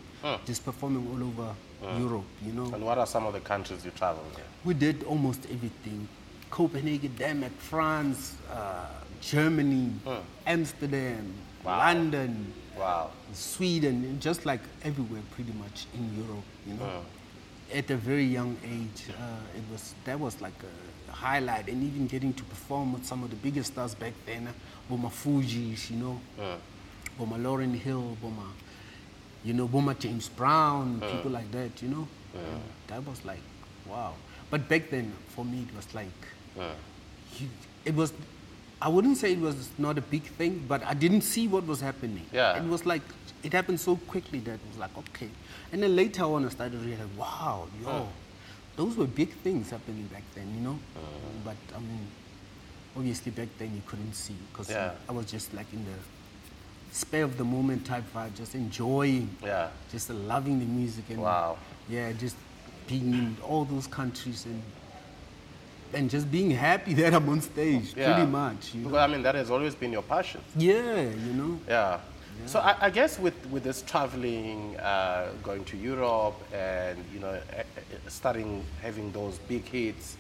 just 0.47 0.65
performing 0.65 1.07
all 1.13 1.23
over 1.29 1.55
Europe, 1.99 2.25
you 2.45 2.53
know. 2.53 2.71
And 2.75 2.85
what 2.85 2.99
are 2.99 3.07
some 3.07 3.27
of 3.27 3.33
the 3.33 3.41
countries 3.41 3.85
you 3.85 3.91
traveled 3.93 4.27
in? 4.35 4.43
We 4.65 4.75
did 4.75 5.05
almost 5.05 5.45
everything. 5.51 6.09
Copenhagen, 6.51 7.15
Denmark, 7.19 7.53
France, 7.59 8.35
uh, 8.51 8.87
Germany, 9.21 9.93
Amsterdam, 10.47 11.33
Wow. 11.65 11.79
London, 11.79 12.53
Wow. 12.79 13.11
Sweden, 13.33 14.19
just 14.21 14.47
like 14.47 14.61
everywhere 14.85 15.21
pretty 15.35 15.53
much 15.53 15.87
in 15.95 16.17
Europe, 16.17 16.45
you 16.67 16.75
know. 16.75 17.03
At 17.75 17.91
a 17.91 17.97
very 17.97 18.25
young 18.25 18.57
age, 18.65 19.11
uh, 19.11 19.57
it 19.59 19.63
was 19.71 19.95
that 20.05 20.19
was 20.19 20.41
like 20.41 20.55
a 21.09 21.13
highlight, 21.13 21.69
and 21.69 21.83
even 21.83 22.07
getting 22.07 22.33
to 22.35 22.45
perform 22.45 22.93
with 22.95 23.05
some 23.05 23.23
of 23.25 23.31
the 23.31 23.37
biggest 23.37 23.73
stars 23.73 23.95
back 23.95 24.13
then, 24.25 24.49
Boma 24.89 25.09
Fugees, 25.11 25.91
you 25.91 25.97
know, 25.97 26.21
Boma 27.19 27.37
Lauryn 27.37 27.75
Hill, 27.75 28.17
Boma, 28.23 28.47
you 29.45 29.53
know, 29.53 29.67
Boma 29.67 29.95
James 29.95 30.29
Brown, 30.29 31.01
uh. 31.03 31.11
people 31.11 31.31
like 31.31 31.51
that, 31.53 31.83
you 31.83 31.89
know. 31.89 32.09
And 32.35 32.63
that 32.89 33.05
was 33.07 33.25
like, 33.25 33.41
wow. 33.87 34.15
But 34.51 34.69
back 34.69 34.91
then, 34.91 35.13
for 35.35 35.45
me, 35.45 35.67
it 35.69 35.75
was 35.77 35.93
like, 35.95 36.07
uh. 36.59 36.71
you- 37.39 37.49
it 37.85 37.95
was 37.95 38.13
I 38.81 38.89
wouldn't 38.89 39.17
say 39.17 39.33
it 39.33 39.41
was 39.41 39.71
not 39.77 39.99
a 39.99 40.01
big 40.01 40.23
thing, 40.23 40.65
but 40.69 40.85
I 40.85 40.95
didn't 40.95 41.23
see 41.23 41.49
what 41.49 41.67
was 41.67 41.81
happening. 41.81 42.25
Yeah. 42.33 42.63
It 42.63 42.69
was 42.69 42.87
like 42.87 43.03
it 43.43 43.53
happened 43.53 43.81
so 43.81 43.97
quickly 44.07 44.39
that 44.41 44.53
it 44.55 44.61
was 44.69 44.79
like 44.79 44.97
okay. 44.99 45.29
And 45.73 45.83
then 45.83 45.97
later 45.97 46.23
on 46.25 46.45
I 46.45 46.49
started 46.51 46.81
realizing, 46.83 47.17
wow, 47.17 47.67
yo, 47.83 48.09
those 48.77 48.97
were 48.97 49.07
big 49.07 49.31
things 49.43 49.71
happening 49.71 50.07
back 50.13 50.23
then, 50.37 50.47
you 50.55 50.61
know? 50.61 50.79
But 51.45 51.57
I 51.75 51.81
mean 51.81 52.07
obviously 52.97 53.33
back 53.33 53.49
then 53.59 53.75
you 53.75 53.83
couldn't 53.87 54.13
see 54.15 54.37
because. 54.53 54.71
I 55.09 55.13
was 55.13 55.27
just 55.27 55.53
like 55.55 55.67
in 55.73 55.85
the 55.85 55.99
spare 56.93 57.25
of 57.25 57.37
the 57.37 57.45
moment 57.45 57.85
type 57.85 58.05
vibe, 58.15 58.35
just 58.35 58.55
enjoying 58.55 59.29
Yeah. 59.43 59.69
just 59.93 60.11
loving 60.11 60.59
the 60.59 60.65
music 60.67 61.05
and 61.11 61.21
Wow. 61.23 61.57
yeah, 61.89 62.13
just 62.13 62.37
being 62.87 63.13
in 63.13 63.37
all 63.43 63.65
those 63.65 63.87
countries 63.87 64.47
and 64.47 64.63
and 65.95 66.11
just 66.11 66.31
being 66.31 66.51
happy 66.51 66.93
that 67.01 67.15
I'm 67.15 67.29
on 67.29 67.41
stage, 67.41 67.95
Yeah. 67.97 68.13
pretty 68.15 68.31
much. 68.31 68.75
You 68.75 68.81
know? 68.83 68.89
Because, 68.89 69.09
I 69.09 69.13
mean, 69.13 69.23
that 69.23 69.35
has 69.35 69.51
always 69.51 69.75
been 69.75 69.91
your 69.93 70.03
passion. 70.03 70.43
Yeah, 70.55 71.01
you 71.01 71.33
know. 71.33 71.59
Yeah. 71.67 72.01
So 72.47 72.61
I, 72.61 72.77
I 72.87 72.91
guess 72.91 73.19
with, 73.19 73.35
with 73.47 73.65
this 73.65 73.83
traveling, 73.83 74.77
uh, 74.79 75.31
going 75.43 75.65
to 75.65 75.77
Europe, 75.77 76.37
and 76.55 77.03
you 77.13 77.21
know, 77.21 77.31
eh, 77.33 77.41
eh, 77.63 77.97
starting 78.09 78.63
having 78.83 79.11
those 79.13 79.39
big 79.49 79.65
hits, 79.67 80.17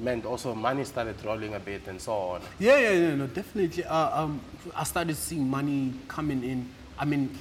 meant 0.00 0.24
also 0.24 0.54
money 0.54 0.84
started 0.84 1.16
rolling 1.24 1.54
a 1.54 1.60
bit 1.60 1.86
and 1.88 2.00
so 2.00 2.12
on. 2.12 2.42
Yeah, 2.58 2.78
yeah, 2.78 2.90
yeah, 2.92 3.14
no, 3.14 3.26
definitely. 3.26 3.84
Uh, 3.84 4.22
um, 4.22 4.40
I 4.74 4.84
started 4.84 5.16
seeing 5.16 5.48
money 5.48 5.94
coming 6.08 6.42
in. 6.42 6.68
I 6.98 7.04
mean, 7.04 7.38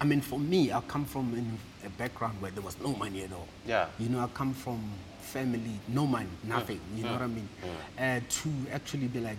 I 0.00 0.04
mean, 0.04 0.20
for 0.20 0.38
me, 0.38 0.72
I 0.72 0.80
come 0.82 1.04
from 1.04 1.34
in 1.34 1.58
a 1.86 1.90
background 1.90 2.40
where 2.40 2.50
there 2.50 2.62
was 2.62 2.78
no 2.80 2.94
money 2.94 3.22
at 3.22 3.32
all. 3.32 3.48
Yeah. 3.66 3.86
You 3.98 4.08
know, 4.08 4.20
I 4.20 4.28
come 4.28 4.54
from 4.54 4.80
family, 5.20 5.78
no 5.88 6.06
money, 6.06 6.28
nothing. 6.44 6.80
You 6.96 7.04
know 7.04 7.12
what 7.12 7.22
I 7.22 7.26
mean? 7.26 7.48
Uh, 7.98 8.20
to 8.28 8.50
actually 8.72 9.06
be 9.08 9.20
like 9.20 9.36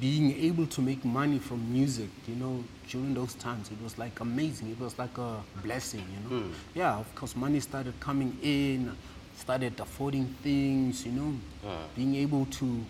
being 0.00 0.32
able 0.40 0.66
to 0.66 0.80
make 0.80 1.04
money 1.04 1.38
from 1.38 1.72
music, 1.72 2.08
you 2.28 2.36
know, 2.36 2.62
during 2.88 3.14
those 3.14 3.34
times, 3.34 3.70
it 3.70 3.82
was 3.82 3.98
like 3.98 4.20
amazing. 4.20 4.70
It 4.70 4.78
was 4.78 4.98
like 4.98 5.16
a 5.18 5.40
blessing, 5.62 6.04
you 6.12 6.30
know. 6.38 6.44
Yeah, 6.74 6.96
of 6.96 7.12
course, 7.14 7.34
money 7.34 7.60
started 7.60 7.98
coming 7.98 8.36
in, 8.42 8.96
started 9.40 9.80
affording 9.80 10.26
things, 10.42 11.06
you 11.06 11.12
know, 11.12 11.32
hmm. 11.64 11.84
being 11.96 12.14
able 12.16 12.44
to 12.46 12.84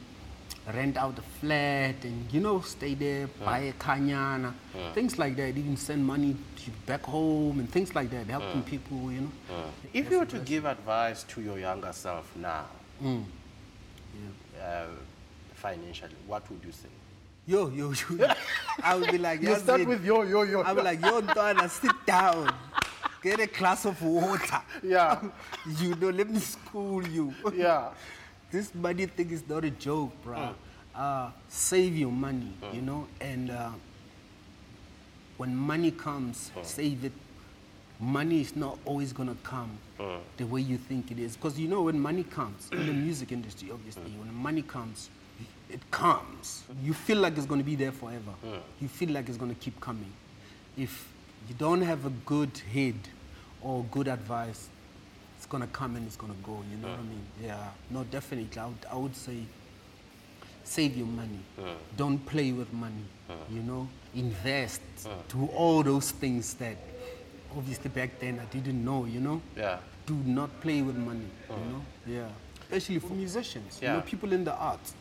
rent 0.74 0.96
out 0.96 1.18
a 1.18 1.22
flat 1.22 2.04
and, 2.04 2.30
you 2.32 2.40
know, 2.40 2.60
stay 2.60 2.94
there, 2.94 3.26
hmm. 3.26 3.44
buy 3.44 3.58
a 3.60 3.72
kanyana, 3.74 4.52
hmm. 4.72 4.92
things 4.92 5.18
like 5.18 5.36
that, 5.36 5.56
even 5.56 5.76
send 5.76 6.04
money 6.04 6.36
to 6.56 6.70
back 6.86 7.04
home 7.04 7.60
and 7.60 7.70
things 7.70 7.94
like 7.94 8.10
that, 8.10 8.26
helping 8.26 8.62
people, 8.62 9.12
you 9.12 9.20
know. 9.22 9.32
If 9.94 10.10
you 10.10 10.18
were 10.18 10.26
to 10.26 10.38
give 10.40 10.64
advice 10.64 11.22
to 11.24 11.40
your 11.40 11.58
younger 11.58 11.92
self 11.92 12.26
now, 12.36 12.66
uh, 14.60 14.86
financially, 15.54 16.16
what 16.26 16.50
would 16.50 16.64
you 16.64 16.72
say? 16.72 16.88
Yo, 17.46 17.68
yo, 17.70 17.92
yo. 17.92 18.28
I 18.82 18.96
would 18.96 19.10
be 19.10 19.18
like, 19.18 19.40
You 19.40 19.54
start 19.56 19.86
with 19.86 20.04
yo, 20.04 20.22
yo, 20.22 20.42
yo. 20.42 20.60
I 20.62 20.72
would 20.72 20.80
be 20.80 20.84
like, 20.84 21.00
yo, 21.00 21.20
Ntwana, 21.22 21.70
sit 21.70 21.92
down. 22.06 22.52
Get 23.22 23.38
a 23.40 23.46
glass 23.46 23.84
of 23.84 24.00
water. 24.02 24.60
Yeah. 24.82 25.20
You 25.80 25.94
know, 25.96 26.10
let 26.10 26.28
me 26.30 26.40
school 26.40 27.06
you. 27.06 27.34
Yeah. 27.54 27.90
this 28.50 28.74
money 28.74 29.06
thing 29.06 29.30
is 29.30 29.42
not 29.48 29.64
a 29.64 29.70
joke, 29.70 30.12
bro. 30.24 30.54
Uh, 30.94 31.30
save 31.48 31.96
your 31.96 32.10
money, 32.10 32.52
you 32.72 32.82
know, 32.82 33.06
and 33.20 33.50
uh, 33.50 33.70
when 35.36 35.54
money 35.56 35.90
comes, 35.90 36.50
save 36.62 37.04
it. 37.04 37.12
Money 38.00 38.40
is 38.40 38.56
not 38.56 38.78
always 38.86 39.12
gonna 39.12 39.36
come 39.42 39.70
the 40.38 40.44
way 40.46 40.60
you 40.62 40.78
think 40.78 41.10
it 41.10 41.18
is. 41.18 41.36
Because 41.36 41.58
you 41.58 41.68
know 41.68 41.82
when 41.82 42.00
money 42.00 42.24
comes 42.24 42.68
in 42.72 42.86
the 42.86 42.92
music 42.92 43.30
industry, 43.30 43.70
obviously, 43.70 44.10
when 44.18 44.34
money 44.34 44.62
comes, 44.62 45.10
it 45.68 45.80
comes. 45.90 46.64
You 46.82 46.94
feel 46.94 47.18
like 47.18 47.36
it's 47.36 47.46
gonna 47.46 47.62
be 47.62 47.76
there 47.76 47.92
forever. 47.92 48.32
You 48.80 48.88
feel 48.88 49.10
like 49.10 49.28
it's 49.28 49.38
gonna 49.38 49.54
keep 49.54 49.78
coming. 49.80 50.12
If 50.76 51.09
you 51.50 51.56
don't 51.58 51.82
have 51.82 52.06
a 52.06 52.10
good 52.24 52.56
head 52.72 52.94
or 53.60 53.84
good 53.90 54.06
advice, 54.06 54.68
it's 55.36 55.46
gonna 55.46 55.66
come 55.66 55.96
and 55.96 56.06
it's 56.06 56.14
gonna 56.16 56.32
go. 56.44 56.62
You 56.70 56.76
know 56.80 56.88
what 56.90 57.00
I 57.00 57.02
mean? 57.02 57.24
Yeah. 57.42 57.68
No, 57.90 58.04
definitely. 58.04 58.58
I 58.60 58.66
would, 58.66 58.86
I 58.92 58.96
would 58.96 59.16
say 59.16 59.38
save 60.62 60.96
your 60.96 61.08
money. 61.08 61.40
Don't 61.96 62.24
play 62.24 62.52
with 62.52 62.72
money. 62.72 63.04
You 63.52 63.62
know, 63.62 63.88
invest. 64.14 64.80
Do 65.28 65.46
all 65.46 65.82
those 65.82 66.12
things 66.12 66.54
that 66.54 66.76
obviously 67.56 67.90
back 67.90 68.20
then 68.20 68.38
I 68.38 68.44
didn't 68.44 68.84
know. 68.84 69.04
You 69.06 69.20
know. 69.20 69.42
Yeah. 69.56 69.78
Do 70.06 70.14
not 70.24 70.50
play 70.60 70.82
with 70.82 70.96
money. 70.96 71.26
You 71.50 71.72
know. 71.72 71.82
Yeah. 72.06 72.28
Especially 72.62 73.00
for 73.00 73.14
musicians. 73.14 73.80
You 73.82 73.88
Yeah. 73.88 73.94
know, 73.94 74.02
people 74.02 74.32
in 74.32 74.44
the 74.44 74.54
arts. 74.54 74.94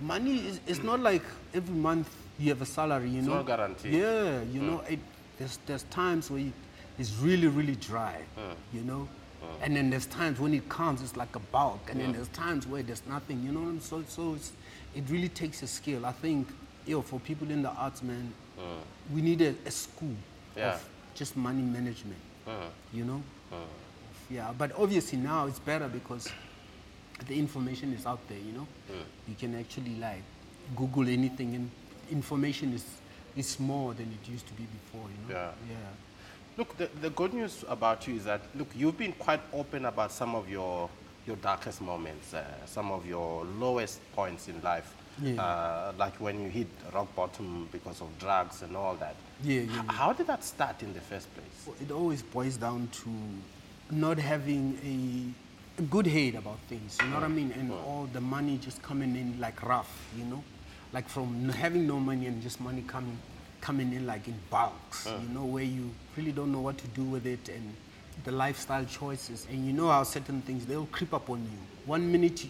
Money 0.00 0.38
is 0.48 0.58
it's 0.66 0.82
not 0.82 0.98
like 0.98 1.22
every 1.54 1.76
month 1.76 2.08
you 2.40 2.48
have 2.48 2.60
a 2.60 2.66
salary. 2.66 3.08
You 3.10 3.18
It's 3.18 3.28
know. 3.28 3.36
not 3.36 3.46
guaranteed. 3.46 3.92
Yeah. 3.92 4.42
You 4.42 4.62
know, 4.62 4.80
it, 4.88 4.98
there's 5.42 5.58
there's 5.66 5.82
times 5.84 6.30
where 6.30 6.40
you, 6.40 6.52
it's 6.98 7.12
really 7.18 7.48
really 7.48 7.76
dry. 7.76 8.16
Mm. 8.38 8.54
You 8.72 8.82
know. 8.82 9.08
Mm. 9.42 9.64
And 9.64 9.76
then 9.76 9.90
there's 9.90 10.06
times 10.06 10.38
when 10.38 10.54
it 10.54 10.68
comes, 10.68 11.02
it's 11.02 11.16
like 11.16 11.34
a 11.34 11.40
bulk. 11.40 11.90
And 11.90 12.00
then 12.00 12.12
there's 12.12 12.28
times 12.28 12.64
where 12.64 12.82
there's 12.84 13.02
nothing, 13.08 13.42
you 13.42 13.50
know. 13.50 13.76
So, 13.80 14.04
so 14.06 14.34
it's, 14.34 14.52
it 14.94 15.02
really 15.08 15.28
takes 15.28 15.64
a 15.64 15.66
skill. 15.66 16.06
I 16.06 16.12
think, 16.12 16.46
yo, 16.86 17.02
for 17.02 17.18
people 17.18 17.50
in 17.50 17.60
the 17.60 17.70
arts, 17.70 18.04
man, 18.04 18.32
mm. 18.56 18.62
we 19.12 19.20
need 19.20 19.42
a, 19.42 19.52
a 19.66 19.70
school 19.72 20.14
Yeah. 20.56 20.74
of 20.74 20.88
just 21.16 21.36
money 21.36 21.62
management. 21.62 22.20
You 22.92 23.04
know. 23.04 23.22
Yeah, 24.30 24.52
but 24.56 24.70
obviously 24.78 25.18
now 25.18 25.46
it's 25.46 25.58
better 25.58 25.88
because 25.88 26.30
the 27.26 27.36
information 27.36 27.92
is 27.92 28.06
out 28.06 28.20
there. 28.28 28.38
You 28.38 28.52
know, 28.52 28.66
you 29.28 29.34
can 29.34 29.58
actually 29.58 29.96
like 29.96 30.22
Google 30.76 31.08
anything, 31.08 31.54
and 31.56 31.70
information 32.10 32.72
is 32.74 32.84
is 33.36 33.58
more 33.60 33.94
than 33.94 34.06
it 34.06 34.28
used 34.30 34.46
to 34.46 34.52
be 34.54 34.64
before. 34.64 35.08
You 35.08 35.34
know. 35.34 35.40
Yeah. 35.40 35.50
Yeah. 35.70 35.76
Look, 36.58 36.76
the, 36.76 36.88
the 37.00 37.10
good 37.10 37.32
news 37.32 37.64
about 37.68 38.06
you 38.06 38.16
is 38.16 38.24
that, 38.24 38.42
look, 38.54 38.68
you've 38.76 38.98
been 38.98 39.12
quite 39.12 39.40
open 39.54 39.86
about 39.86 40.12
some 40.12 40.34
of 40.34 40.50
your, 40.50 40.90
your 41.26 41.36
darkest 41.36 41.80
moments, 41.80 42.34
uh, 42.34 42.44
some 42.66 42.92
of 42.92 43.06
your 43.06 43.44
lowest 43.58 44.00
points 44.12 44.48
in 44.48 44.60
life. 44.62 44.94
Yeah. 45.20 45.42
Uh, 45.42 45.92
like 45.98 46.14
when 46.20 46.42
you 46.42 46.48
hit 46.48 46.66
rock 46.92 47.14
bottom 47.14 47.68
because 47.70 48.00
of 48.00 48.08
drugs 48.18 48.62
and 48.62 48.76
all 48.76 48.94
that. 48.96 49.14
Yeah, 49.42 49.60
yeah, 49.60 49.74
yeah. 49.74 49.92
How 49.92 50.12
did 50.12 50.26
that 50.26 50.44
start 50.44 50.82
in 50.82 50.92
the 50.94 51.00
first 51.00 51.32
place? 51.34 51.46
Well, 51.66 51.76
It 51.80 51.90
always 51.90 52.22
boils 52.22 52.56
down 52.56 52.88
to 53.02 53.10
not 53.90 54.18
having 54.18 54.78
a, 55.78 55.82
a 55.82 55.84
good 55.84 56.06
head 56.06 56.34
about 56.34 56.58
things, 56.68 56.98
you 57.02 57.08
know 57.08 57.16
what 57.16 57.24
I 57.24 57.28
mean? 57.28 57.52
And 57.58 57.72
all 57.72 58.08
the 58.12 58.20
money 58.20 58.58
just 58.58 58.82
coming 58.82 59.16
in 59.16 59.38
like 59.38 59.62
rough, 59.62 59.90
you 60.16 60.24
know? 60.24 60.42
Like 60.92 61.08
from 61.08 61.48
having 61.50 61.86
no 61.86 61.98
money 61.98 62.26
and 62.26 62.42
just 62.42 62.60
money 62.60 62.82
coming, 62.86 63.18
coming 63.60 63.92
in 63.92 64.06
like 64.06 64.28
in 64.28 64.34
bulks, 64.50 65.06
you 65.06 65.28
know, 65.34 65.44
where 65.44 65.64
you 65.64 65.90
really 66.16 66.32
don't 66.32 66.52
know 66.52 66.60
what 66.60 66.76
to 66.78 66.86
do 66.88 67.02
with 67.02 67.26
it 67.26 67.48
and 67.48 67.74
the 68.24 68.32
lifestyle 68.32 68.84
choices. 68.84 69.46
And 69.50 69.66
you 69.66 69.72
know 69.72 69.88
how 69.88 70.02
certain 70.02 70.42
things, 70.42 70.66
they'll 70.66 70.86
creep 70.86 71.14
up 71.14 71.30
on 71.30 71.40
you. 71.40 71.58
One 71.86 72.10
minute 72.12 72.46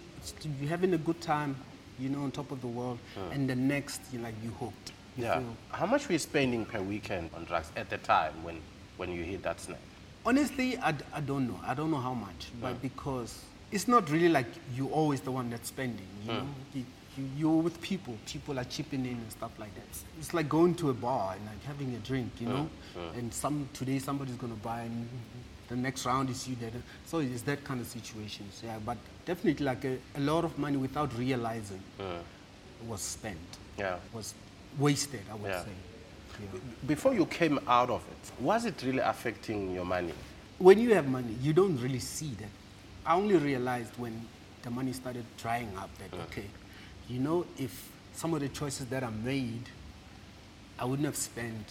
you're 0.61 0.69
having 0.69 0.93
a 0.95 0.99
good 0.99 1.21
time, 1.21 1.57
you 2.01 2.09
know, 2.09 2.23
on 2.23 2.31
top 2.33 2.51
of 2.51 2.61
the 2.61 2.67
world, 2.67 2.99
and 3.31 3.49
the 3.49 3.55
next, 3.55 4.01
you're 4.13 4.23
like, 4.23 4.35
you 4.43 4.51
hooked. 4.51 4.93
You 5.17 5.25
Yeah. 5.25 5.39
feel- 5.39 5.57
How 5.71 5.87
much 5.87 6.09
were 6.09 6.15
you 6.15 6.19
spending 6.19 6.65
per 6.67 6.81
weekend 6.81 7.31
on 7.35 7.45
drugs 7.45 7.71
at 7.77 7.91
the 7.91 7.99
time 7.99 8.33
when, 8.43 8.61
when 8.97 9.11
you 9.13 9.23
hit 9.23 9.43
that 9.45 9.61
snap? 9.61 9.79
Honestly, 10.27 10.79
I, 10.79 10.95
I 11.13 11.21
don't 11.21 11.47
know. 11.49 11.61
I 11.65 11.75
don't 11.75 11.91
know 11.91 12.01
how 12.01 12.15
much, 12.15 12.51
but 12.61 12.81
because 12.83 13.41
it's 13.73 13.87
not 13.89 14.11
really 14.11 14.29
like 14.29 14.47
you're 14.75 14.91
always 14.91 15.21
the 15.21 15.31
one 15.33 15.51
that's 15.51 15.69
spending. 15.69 16.07
You 16.25 16.33
know, 16.33 16.47
you, 17.17 17.25
you, 17.25 17.31
you're 17.37 17.63
with 17.63 17.81
people. 17.81 18.17
People 18.27 18.59
are 18.59 18.65
chipping 18.65 19.05
in 19.05 19.13
and 19.13 19.33
stuff 19.33 19.53
like 19.59 19.75
that. 19.75 19.85
It's, 20.19 20.35
like 20.35 20.49
going 20.49 20.75
to 20.77 20.91
a 20.91 20.95
bar 20.95 21.35
and 21.35 21.45
like 21.47 21.63
having 21.65 21.95
a 21.95 21.99
drink. 21.99 22.33
You 22.41 22.49
know, 22.49 22.71
and 23.17 23.33
some 23.33 23.69
today 23.73 23.99
somebody's 23.99 24.37
gonna 24.37 24.55
buy 24.55 24.83
and 24.83 25.09
the 25.69 25.77
next 25.77 26.07
round 26.07 26.31
is 26.31 26.49
you 26.49 26.57
that. 26.57 26.73
So 27.07 27.19
it's 27.19 27.43
that 27.43 27.65
kind 27.65 27.81
of 27.81 27.87
situations. 27.87 28.63
Yeah, 28.65 28.79
but 28.85 28.99
definitely 29.25 29.65
like 29.65 29.85
a, 29.85 29.99
a 30.17 30.21
lot 30.21 30.45
of 30.45 30.59
money 30.59 30.77
without 30.77 31.17
realizing 31.17 31.81
was 32.87 33.01
spent. 33.01 33.39
Yeah. 33.79 33.97
Was 34.13 34.35
wasted. 34.79 35.23
I 35.31 35.35
would 35.35 35.53
say. 35.53 35.73
Before 36.87 37.15
you 37.15 37.27
came 37.27 37.61
out 37.69 37.91
of 37.91 38.03
it, 38.11 38.43
was 38.43 38.65
it 38.65 38.83
really 38.83 39.01
affecting 39.01 39.75
your 39.75 39.85
money? 39.85 40.15
when 40.63 40.79
you 40.79 40.95
have 40.95 41.09
money, 41.09 41.35
you 41.43 41.53
don't 41.53 41.77
really 41.79 41.99
see 41.99 42.31
that. 42.39 42.49
I 43.05 43.17
only 43.17 43.37
realized 43.37 43.93
when 43.99 44.27
the 44.63 44.71
money 44.71 44.93
started 44.93 45.25
drying 45.37 45.77
up 45.77 45.91
that, 45.99 46.17
okay, 46.27 46.45
you 47.09 47.19
know, 47.19 47.47
if 47.59 47.91
some 48.15 48.35
of 48.35 48.41
the 48.41 48.49
choices 48.49 48.87
that 48.87 49.03
I 49.03 49.11
made, 49.11 49.63
I 50.79 50.85
wouldn't 50.85 51.07
have 51.07 51.17
spent 51.17 51.67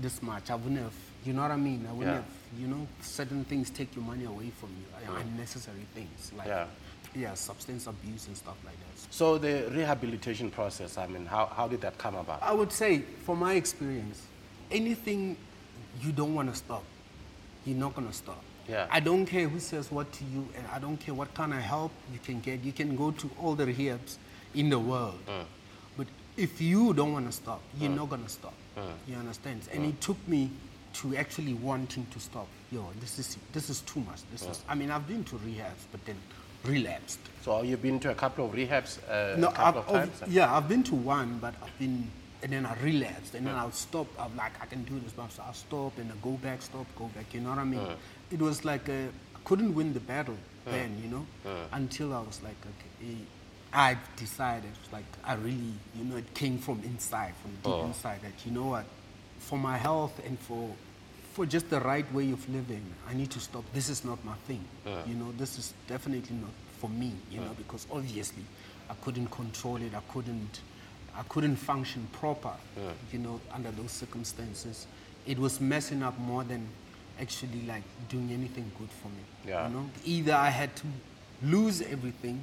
this 0.00 0.22
much. 0.22 0.50
I 0.50 0.54
wouldn't 0.54 0.80
have, 0.80 0.92
you 1.24 1.32
know 1.32 1.42
what 1.42 1.50
I 1.50 1.56
mean? 1.56 1.86
I 1.88 1.92
wouldn't 1.92 2.16
Yeah. 2.16 2.22
have, 2.22 2.60
you 2.60 2.66
know, 2.66 2.86
certain 3.00 3.44
things 3.44 3.70
take 3.70 3.94
your 3.94 4.04
money 4.04 4.24
away 4.24 4.50
from 4.50 4.70
you, 4.70 5.14
unnecessary 5.16 5.86
things 5.94 6.32
like, 6.36 6.48
Yeah. 6.48 6.66
yeah, 7.14 7.34
substance 7.34 7.86
abuse 7.86 8.26
and 8.26 8.36
stuff 8.36 8.56
like 8.64 8.74
that. 8.76 9.12
So 9.14 9.38
the 9.38 9.70
rehabilitation 9.70 10.50
process, 10.50 10.98
I 10.98 11.06
mean, 11.06 11.26
how, 11.26 11.46
how 11.46 11.68
did 11.68 11.80
that 11.82 11.96
come 11.98 12.16
about? 12.16 12.42
I 12.42 12.52
would 12.52 12.72
say, 12.72 13.02
from 13.24 13.38
my 13.38 13.54
experience, 13.54 14.22
anything 14.70 15.36
you 16.02 16.10
don't 16.12 16.34
want 16.34 16.50
to 16.50 16.56
stop, 16.56 16.82
you're 17.64 17.76
not 17.78 17.94
going 17.94 18.08
to 18.08 18.14
stop. 18.14 18.42
Yeah. 18.68 18.86
I 18.90 18.98
don't 19.00 19.26
care 19.26 19.48
who 19.48 19.60
says 19.60 19.90
what 19.92 20.10
to 20.14 20.24
you, 20.24 20.48
and 20.56 20.66
I 20.72 20.78
don't 20.78 20.96
care 20.96 21.14
what 21.14 21.32
kind 21.34 21.52
of 21.52 21.60
help 21.60 21.92
you 22.12 22.18
can 22.18 22.40
get. 22.40 22.64
You 22.64 22.72
can 22.72 22.96
go 22.96 23.10
to 23.12 23.30
all 23.40 23.54
the 23.54 23.64
rehabs 23.66 24.16
in 24.54 24.70
the 24.70 24.78
world. 24.78 25.18
Mm. 25.26 25.44
But 25.96 26.06
if 26.36 26.60
you 26.60 26.94
don't 26.94 27.12
want 27.12 27.26
to 27.26 27.32
stop, 27.32 27.60
you're 27.78 27.90
mm. 27.90 27.96
not 27.96 28.10
going 28.10 28.24
to 28.24 28.28
stop. 28.28 28.54
Mm. 28.76 28.82
You 29.08 29.16
understand? 29.16 29.60
And 29.72 29.84
it 29.84 30.00
took 30.00 30.16
me 30.28 30.50
to 30.94 31.16
actually 31.16 31.54
wanting 31.54 32.06
to 32.12 32.20
stop. 32.20 32.46
Yo, 32.70 32.86
this 33.00 33.18
is, 33.18 33.36
this 33.52 33.68
is 33.70 33.80
too 33.80 34.00
much. 34.00 34.20
This 34.32 34.42
is, 34.42 34.62
I 34.68 34.74
mean, 34.74 34.90
I've 34.90 35.06
been 35.06 35.24
to 35.24 35.36
rehabs, 35.36 35.84
but 35.90 36.04
then 36.06 36.16
relapsed. 36.64 37.18
So 37.42 37.62
you've 37.62 37.82
been 37.82 38.00
to 38.00 38.10
a 38.10 38.14
couple 38.14 38.46
of 38.46 38.52
rehabs 38.52 38.98
uh, 39.08 39.36
No, 39.36 39.48
a 39.48 39.52
couple 39.52 39.82
I've, 39.82 39.88
of 39.88 39.94
I've- 39.96 40.18
times? 40.20 40.32
yeah, 40.32 40.54
I've 40.56 40.68
been 40.68 40.82
to 40.84 40.94
one, 40.94 41.38
but 41.40 41.54
I've 41.62 41.78
been, 41.78 42.10
and 42.42 42.52
then 42.52 42.66
I 42.66 42.74
relapsed, 42.82 43.34
and 43.34 43.46
then 43.46 43.54
I'll 43.54 43.72
stop. 43.72 44.06
I'm 44.18 44.36
like, 44.36 44.52
I 44.62 44.66
can 44.66 44.84
do 44.84 44.98
this, 45.00 45.12
but 45.12 45.30
I'll 45.44 45.52
stop, 45.54 45.98
and 45.98 46.10
I 46.10 46.14
go 46.22 46.32
back, 46.32 46.62
stop, 46.62 46.86
go 46.96 47.10
back. 47.14 47.32
You 47.34 47.40
know 47.40 47.50
what 47.50 47.58
I 47.58 47.64
mean? 47.64 47.86
It 48.30 48.40
was 48.40 48.64
like 48.64 48.88
a, 48.88 49.08
I 49.34 49.38
couldn't 49.44 49.74
win 49.74 49.92
the 49.94 50.00
battle 50.00 50.36
then, 50.64 50.98
you 51.02 51.10
know, 51.10 51.26
until 51.72 52.14
I 52.14 52.20
was 52.20 52.40
like, 52.42 52.56
okay, 52.62 53.12
eh, 53.12 53.24
I 53.74 53.98
decided, 54.16 54.70
like, 54.92 55.04
I 55.24 55.34
really, 55.34 55.74
you 55.96 56.04
know, 56.04 56.16
it 56.16 56.32
came 56.34 56.58
from 56.58 56.80
inside, 56.84 57.34
from 57.42 57.50
deep 57.62 57.66
oh. 57.66 57.86
inside, 57.86 58.22
that 58.22 58.46
you 58.46 58.52
know 58.52 58.66
what, 58.66 58.84
for 59.40 59.58
my 59.58 59.76
health 59.76 60.20
and 60.24 60.38
for 60.38 60.70
for 61.34 61.44
just 61.44 61.68
the 61.68 61.80
right 61.80 62.10
way 62.14 62.30
of 62.30 62.48
living, 62.48 62.84
I 63.10 63.14
need 63.14 63.30
to 63.32 63.40
stop. 63.40 63.64
This 63.72 63.88
is 63.88 64.04
not 64.04 64.24
my 64.24 64.34
thing. 64.46 64.64
You 65.06 65.14
know, 65.16 65.32
this 65.32 65.58
is 65.58 65.74
definitely 65.88 66.36
not 66.36 66.50
for 66.78 66.88
me. 66.88 67.12
You 67.30 67.40
know, 67.40 67.50
because 67.56 67.86
obviously, 67.90 68.44
I 68.88 68.94
couldn't 69.04 69.26
control 69.32 69.76
it. 69.76 69.92
I 69.94 70.12
couldn't, 70.12 70.60
I 71.16 71.24
couldn't 71.24 71.56
function 71.56 72.06
proper. 72.12 72.52
You 73.12 73.18
know, 73.18 73.40
under 73.52 73.72
those 73.72 73.90
circumstances, 73.90 74.86
it 75.26 75.36
was 75.38 75.60
messing 75.60 76.04
up 76.04 76.16
more 76.20 76.44
than 76.44 76.68
actually 77.20 77.62
like 77.66 77.82
doing 78.08 78.30
anything 78.30 78.70
good 78.78 78.90
for 79.02 79.08
me. 79.08 79.24
Yeah. 79.44 79.66
You 79.66 79.74
know, 79.74 79.90
either 80.04 80.34
I 80.34 80.50
had 80.50 80.74
to 80.76 80.86
lose 81.42 81.82
everything 81.82 82.40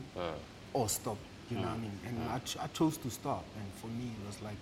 or 0.73 0.89
stop. 0.89 1.17
You 1.49 1.57
know 1.57 1.63
what 1.63 1.71
I 1.73 1.77
mean? 1.77 1.99
And 2.07 2.29
I, 2.29 2.39
ch- 2.39 2.57
I 2.57 2.67
chose 2.67 2.97
to 2.97 3.09
stop. 3.09 3.43
And 3.57 3.65
for 3.81 3.87
me, 3.87 4.05
it 4.21 4.25
was 4.27 4.41
like, 4.41 4.55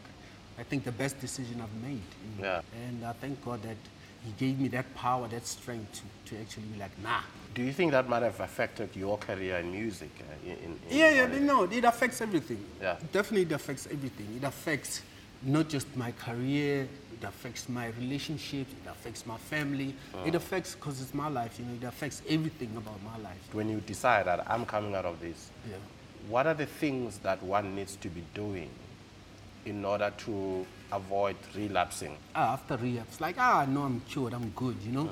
I 0.58 0.64
think 0.64 0.84
the 0.84 0.92
best 0.92 1.20
decision 1.22 1.62
I've 1.62 1.82
made. 1.84 2.02
you 2.38 2.42
know. 2.44 2.48
Yeah. 2.48 2.62
And 2.88 3.06
I 3.06 3.14
thank 3.14 3.44
God 3.46 3.62
that 3.64 3.78
He 4.26 4.32
gave 4.44 4.60
me 4.60 4.70
that 4.70 4.94
power, 4.96 5.28
that 5.28 5.46
strength 5.46 6.02
to, 6.26 6.34
to 6.36 6.42
actually 6.42 6.64
be 6.64 6.80
like, 6.80 6.92
nah. 7.04 7.22
Do 7.54 7.62
you 7.64 7.72
think 7.74 7.92
that 7.92 8.10
might 8.10 8.24
have 8.24 8.40
affected 8.40 8.90
your 8.96 9.18
career 9.20 9.58
in 9.58 9.72
music? 9.72 10.10
Uh, 10.20 10.50
in, 10.50 10.58
in, 10.66 10.80
Yeah, 10.90 11.12
yeah, 11.28 11.40
no, 11.40 11.64
it 11.64 11.84
affects 11.86 12.22
everything. 12.22 12.64
Yeah. 12.82 12.96
Definitely 13.12 13.44
it 13.44 13.52
affects 13.52 13.88
everything. 13.92 14.28
It 14.38 14.44
affects 14.44 15.02
not 15.44 15.70
just 15.70 15.88
my 15.96 16.12
career, 16.14 16.88
it 17.14 17.24
affects 17.24 17.70
my 17.70 17.88
relationships, 18.00 18.72
it 18.84 18.90
affects 18.90 19.26
my 19.28 19.38
family. 19.38 19.94
It 20.26 20.34
affects, 20.36 20.74
because 20.76 21.02
it's 21.02 21.14
my 21.14 21.28
life, 21.30 21.58
you 21.60 21.66
know, 21.66 21.76
it 21.76 21.84
affects 21.84 22.22
everything 22.28 22.72
about 22.76 23.02
my 23.04 23.18
life. 23.24 23.38
When 23.54 23.70
you 23.70 23.80
decide 23.82 24.26
that 24.26 24.50
I'm 24.50 24.66
coming 24.66 24.96
out 24.96 25.06
of 25.06 25.20
this, 25.22 25.52
Yeah. 25.70 25.76
What 26.28 26.46
are 26.48 26.54
the 26.54 26.66
things 26.66 27.20
that 27.20 27.42
one 27.44 27.76
needs 27.76 27.96
to 27.98 28.10
be 28.10 28.24
doing 28.34 28.70
in 29.66 29.86
order 29.86 30.12
to 30.26 30.66
avoid 30.92 31.36
relapsing? 31.56 32.18
Ah, 32.36 32.54
after 32.54 32.78
relapse, 32.78 33.20
like, 33.22 33.36
ah, 33.38 33.66
no, 33.68 33.84
I'm 33.84 34.02
cured, 34.02 34.34
I'm 34.34 34.50
good, 34.56 34.76
you 34.84 34.92
know? 34.92 35.10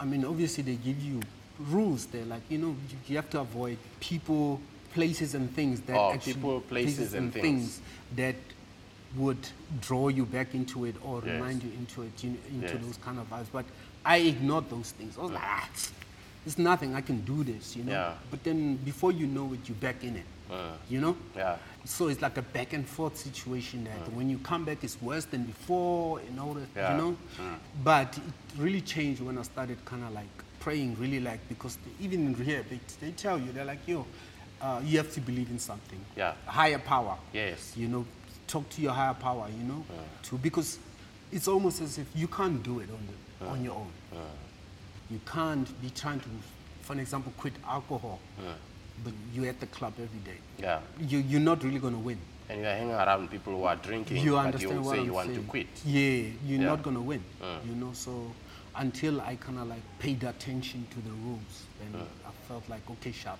I 0.00 0.04
mean, 0.04 0.24
obviously, 0.24 0.62
they 0.62 0.76
give 0.76 1.00
you 1.02 1.20
rules 1.58 2.06
there, 2.06 2.24
like, 2.24 2.42
you 2.48 2.58
know, 2.58 2.68
you, 2.68 2.96
you 3.08 3.16
have 3.16 3.28
to 3.30 3.40
avoid 3.40 3.78
people, 3.98 4.60
places, 4.94 5.34
and 5.34 5.52
things 5.54 5.80
that 5.82 5.96
Oh, 5.96 6.12
actually. 6.12 6.34
people, 6.34 6.60
places, 6.60 7.14
and 7.14 7.32
things. 7.32 7.80
that 8.14 8.36
would 9.16 9.48
draw 9.80 10.08
you 10.08 10.24
back 10.26 10.54
into 10.54 10.84
it 10.84 10.94
or 11.02 11.16
Yes. 11.20 11.34
remind 11.34 11.62
you 11.64 11.70
into 11.78 12.02
it, 12.02 12.12
you, 12.22 12.36
into 12.50 12.76
Yes. 12.76 12.84
those 12.84 12.96
kind 12.98 13.18
of 13.18 13.28
vibes. 13.30 13.46
But 13.50 13.64
I 14.04 14.18
ignored 14.18 14.68
those 14.70 14.90
things. 14.92 15.16
I 15.18 15.22
was 15.22 15.30
like, 15.32 15.42
ah, 15.42 15.68
it's 16.46 16.58
nothing. 16.58 16.94
I 16.94 17.00
can 17.00 17.20
do 17.22 17.44
this, 17.44 17.76
you 17.76 17.84
know. 17.84 17.92
Yeah. 17.92 18.14
But 18.30 18.44
then 18.44 18.76
before 18.76 19.12
you 19.12 19.26
know 19.26 19.52
it, 19.52 19.60
you're 19.68 19.76
back 19.76 20.02
in 20.02 20.16
it. 20.16 20.24
Mm. 20.50 20.72
You 20.88 21.00
know. 21.00 21.16
Yeah. 21.36 21.56
So 21.84 22.08
it's 22.08 22.22
like 22.22 22.36
a 22.38 22.42
back 22.42 22.72
and 22.72 22.86
forth 22.86 23.16
situation 23.16 23.84
that 23.84 24.04
mm. 24.04 24.14
when 24.14 24.30
you 24.30 24.38
come 24.38 24.64
back, 24.64 24.82
it's 24.82 25.00
worse 25.00 25.24
than 25.24 25.44
before, 25.44 26.20
you 26.20 26.30
know. 26.36 26.54
that- 26.54 26.68
Yeah. 26.76 26.92
You 26.92 27.02
know. 27.02 27.16
But 27.84 28.16
it 28.16 28.22
really 28.56 28.80
changed 28.80 29.20
when 29.20 29.38
I 29.38 29.42
started 29.42 29.82
kind 29.84 30.04
of 30.04 30.12
like 30.12 30.26
praying, 30.60 30.96
really 30.98 31.20
like 31.20 31.40
because 31.48 31.76
the- 31.76 32.04
even 32.04 32.26
in 32.26 32.34
here 32.34 32.64
they, 32.68 32.80
they 33.00 33.12
tell 33.12 33.38
you 33.38 33.52
they're 33.52 33.64
like, 33.64 33.86
yo, 33.86 34.06
uh, 34.60 34.80
you 34.84 34.98
have 34.98 35.12
to 35.14 35.20
believe 35.20 35.50
in 35.50 35.58
something. 35.58 36.00
Yeah. 36.16 36.32
Higher 36.46 36.78
power. 36.78 37.16
Yes. 37.32 37.74
You 37.76 37.88
know, 37.88 38.06
talk 38.46 38.68
to 38.70 38.80
your 38.82 38.92
higher 38.92 39.14
power. 39.14 39.48
You 39.56 39.64
know, 39.64 39.84
mm. 39.84 40.28
to 40.28 40.38
because 40.38 40.78
it's 41.30 41.46
almost 41.48 41.82
as 41.82 41.98
if 41.98 42.06
you 42.14 42.26
can't 42.26 42.62
do 42.62 42.80
it 42.80 42.88
on 42.90 43.06
the, 43.06 43.46
on 43.46 43.62
your 43.64 43.74
own. 43.74 43.92
You 45.10 45.20
can't 45.26 45.68
be 45.82 45.90
trying 45.90 46.20
to, 46.20 46.28
for 46.82 46.92
an 46.92 47.00
example, 47.00 47.32
quit 47.38 47.54
alcohol, 47.66 48.18
but 49.04 49.12
you're 49.32 49.46
at 49.48 49.60
the 49.60 49.66
club 49.66 49.94
every 49.96 50.20
day. 50.20 50.38
Yeah. 50.58 50.80
You, 51.00 51.18
you're 51.18 51.40
not 51.40 51.62
really 51.64 51.78
going 51.78 51.94
to 51.94 51.98
win. 52.00 52.18
And 52.50 52.60
you're 52.62 52.70
hanging 52.70 52.92
around 52.94 53.30
people 53.30 53.54
who 53.56 53.64
are 53.64 53.76
drinking, 53.76 54.18
You 54.24 54.32
but 54.32 54.46
understand 54.46 54.74
you 54.74 54.80
what 54.82 54.92
say 54.94 55.00
I'm 55.00 55.06
you 55.06 55.12
want 55.12 55.28
saying? 55.28 55.42
to 55.44 55.48
quit. 55.48 55.66
Yeah, 55.84 56.00
you're 56.46 56.60
Yeah. 56.60 56.66
not 56.66 56.82
going 56.82 56.96
to 56.96 57.02
win. 57.02 57.22
You 57.66 57.74
know, 57.74 57.92
so 57.92 58.30
until 58.76 59.20
I 59.20 59.36
kind 59.36 59.58
of 59.58 59.68
like 59.68 59.82
paid 59.98 60.24
attention 60.24 60.86
to 60.90 61.00
the 61.00 61.10
rules, 61.10 61.64
then 61.80 62.00
I 62.26 62.30
felt 62.48 62.68
like, 62.68 62.88
okay, 62.90 63.12
sharp, 63.12 63.38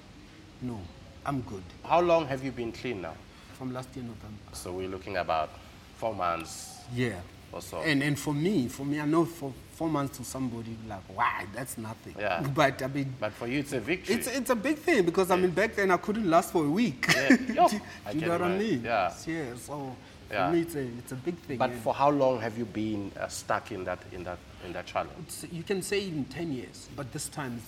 no, 0.63 0.79
I'm 1.25 1.41
good. 1.43 1.63
How 1.85 2.01
long 2.01 2.27
have 2.27 2.45
you 2.45 2.51
been 2.53 2.73
clean 2.73 3.03
now? 3.03 3.15
From 3.55 3.73
last 3.73 3.89
year 3.97 4.05
November. 4.05 4.39
So 4.53 4.73
we're 4.73 4.89
looking 4.89 5.17
about 5.17 5.51
four 5.97 6.15
months 6.15 6.77
Yeah. 6.95 7.21
So. 7.61 7.79
And 7.79 8.03
and 8.03 8.19
for 8.19 8.35
me, 8.35 8.69
for 8.69 8.85
me, 8.85 9.01
I 9.01 9.07
know 9.07 9.25
for 9.25 9.53
four 9.73 9.89
months 9.89 10.19
to 10.19 10.25
somebody 10.25 10.77
like, 10.89 11.17
wow, 11.17 11.43
that's 11.55 11.79
nothing. 11.79 12.15
Yeah. 12.19 12.47
But 12.55 12.83
I 12.83 12.89
mean, 12.89 13.15
But 13.21 13.33
for 13.33 13.47
you, 13.47 13.61
it's 13.61 13.73
a 13.73 13.81
victory. 13.81 14.17
it's 14.17 14.27
it's 14.27 14.51
a 14.51 14.57
big 14.57 14.79
thing 14.79 15.05
because 15.05 15.31
I 15.31 15.37
mean 15.37 15.51
back 15.51 15.75
then 15.77 15.91
I 15.91 15.97
couldn't 15.97 16.29
last 16.29 16.53
for 16.53 16.65
a 16.65 16.69
week. 16.69 17.07
Yeah. 17.15 17.37
Yo, 17.55 17.69
do, 17.69 17.81
I 18.07 18.11
you 18.13 18.21
know 18.23 18.33
what 18.33 18.43
I 18.43 18.59
mean? 18.59 18.83
Yeah. 18.85 19.13
Yeah. 19.27 19.55
So 19.57 19.97
for 20.29 20.51
me, 20.51 20.61
it's 20.61 20.75
a 20.75 20.83
it's 21.01 21.13
a 21.13 21.17
big 21.17 21.37
thing. 21.39 21.59
but 21.59 21.71
yeah. 21.71 21.81
for 21.81 21.95
how 21.95 22.11
long 22.11 22.41
have 22.41 22.59
you 22.59 22.65
been 22.65 23.11
uh, 23.19 23.29
stuck 23.29 23.73
in 23.73 23.85
that 23.85 24.01
in 24.13 24.25
that 24.25 24.39
in 24.67 24.73
that 24.73 24.87
challenge? 24.87 25.13
It's, 25.27 25.47
you 25.51 25.63
can 25.63 25.81
say 25.83 26.07
in 26.07 26.25
10 26.27 26.53
years, 26.53 26.89
but 26.97 27.13
this 27.13 27.29
time 27.29 27.61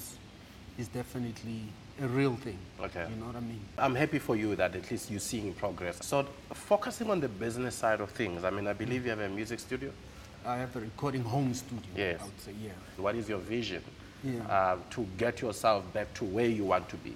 it's 0.78 0.88
definitely 0.88 1.62
a 2.02 2.06
real 2.09 2.37
thing. 2.37 2.59
Okay. 2.80 3.06
You 3.11 3.16
know 3.16 3.26
what 3.26 3.37
I 3.37 3.40
mean? 3.40 3.61
I'm 3.78 3.94
happy 3.94 4.18
for 4.18 4.37
you 4.37 4.56
that 4.56 4.75
at 4.75 4.90
least 4.90 5.11
you're 5.11 5.20
seeing 5.20 5.52
progress. 5.54 5.99
So 6.04 6.26
focusing 6.52 7.11
on 7.11 7.20
the 7.20 7.28
business 7.28 7.75
side 7.75 8.00
of 8.00 8.11
things, 8.11 8.44
I 8.44 8.50
mean, 8.50 8.66
I 8.66 8.73
believe 8.73 9.04
you 9.04 9.11
have 9.11 9.20
a 9.20 9.28
music 9.28 9.61
studio. 9.61 9.90
I 10.47 10.56
have 10.56 10.75
a 10.76 10.80
recording 10.80 11.23
home 11.23 11.52
studio. 11.54 11.90
Yes. 11.97 12.20
I 12.20 12.25
would 12.25 12.40
say, 12.40 12.52
yeah. 12.62 12.70
What 12.97 13.14
is 13.14 13.28
your 13.28 13.38
vision 13.38 13.82
Yeah. 14.25 14.40
uh, 14.49 14.76
to 14.90 15.06
get 15.18 15.40
yourself 15.42 15.90
back 15.92 16.12
to 16.14 16.25
where 16.25 16.47
you 16.49 16.64
want 16.64 16.88
to 16.90 16.97
be? 16.97 17.14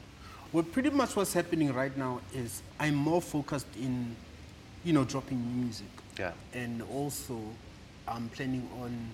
Well, 0.53 0.65
pretty 0.65 0.91
much 0.91 1.17
what's 1.17 1.33
happening 1.33 1.73
right 1.73 1.97
now 1.97 2.21
is 2.35 2.63
I'm 2.79 2.95
more 2.95 3.23
focused 3.23 3.67
in, 3.81 4.15
you 4.85 4.93
know, 4.93 5.05
dropping 5.05 5.41
music. 5.61 5.87
Yeah. 6.19 6.33
And 6.53 6.83
also, 6.83 7.41
I'm 8.07 8.29
planning 8.29 8.69
on 8.81 9.09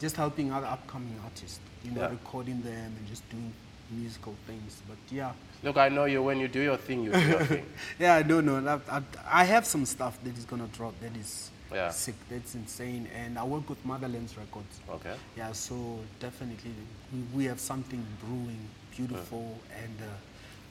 just 0.00 0.16
helping 0.16 0.52
other 0.52 0.66
upcoming 0.66 1.18
artists, 1.24 1.60
you 1.84 1.90
know, 1.90 2.02
Yeah. 2.02 2.10
recording 2.10 2.62
them 2.62 2.94
and 2.96 3.06
just 3.08 3.28
doing 3.30 3.52
musical 3.90 4.34
things. 4.46 4.80
But 4.88 4.96
yeah. 5.10 5.32
Look, 5.62 5.76
I 5.76 5.88
know 5.88 6.04
you 6.06 6.22
when 6.22 6.38
you 6.40 6.48
do 6.48 6.60
your 6.60 6.76
thing, 6.76 7.04
you 7.04 7.12
do 7.12 7.20
your 7.20 7.44
thing. 7.44 7.66
Yeah, 7.98 8.14
I 8.14 8.22
don't 8.22 8.46
know. 8.46 8.80
I, 8.90 8.96
I, 8.98 9.02
I 9.42 9.44
have 9.44 9.66
some 9.66 9.84
stuff 9.84 10.18
that 10.24 10.36
is 10.36 10.44
going 10.44 10.62
to 10.66 10.76
drop 10.76 10.94
that 11.00 11.14
is 11.16 11.50
Yeah. 11.72 11.90
sick, 11.90 12.14
that's 12.30 12.54
insane. 12.54 13.08
And 13.14 13.38
I 13.38 13.44
work 13.44 13.68
with 13.68 13.84
Motherlands 13.86 14.36
Records. 14.36 14.80
Okay. 14.88 15.14
Yeah, 15.36 15.52
so 15.52 15.74
definitely 16.18 16.72
we, 17.12 17.20
we 17.36 17.44
have 17.44 17.60
something 17.60 18.02
brewing, 18.24 18.60
beautiful, 18.96 19.58
and 19.82 19.96
uh, 20.00 20.06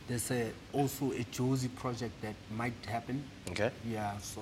there's 0.08 0.32
a, 0.32 0.52
also 0.74 1.12
a 1.12 1.24
Josie 1.32 1.68
project 1.70 2.20
that 2.22 2.36
might 2.58 2.74
happen. 2.88 3.24
Okay. 3.52 3.70
Yeah, 3.88 4.18
so 4.20 4.42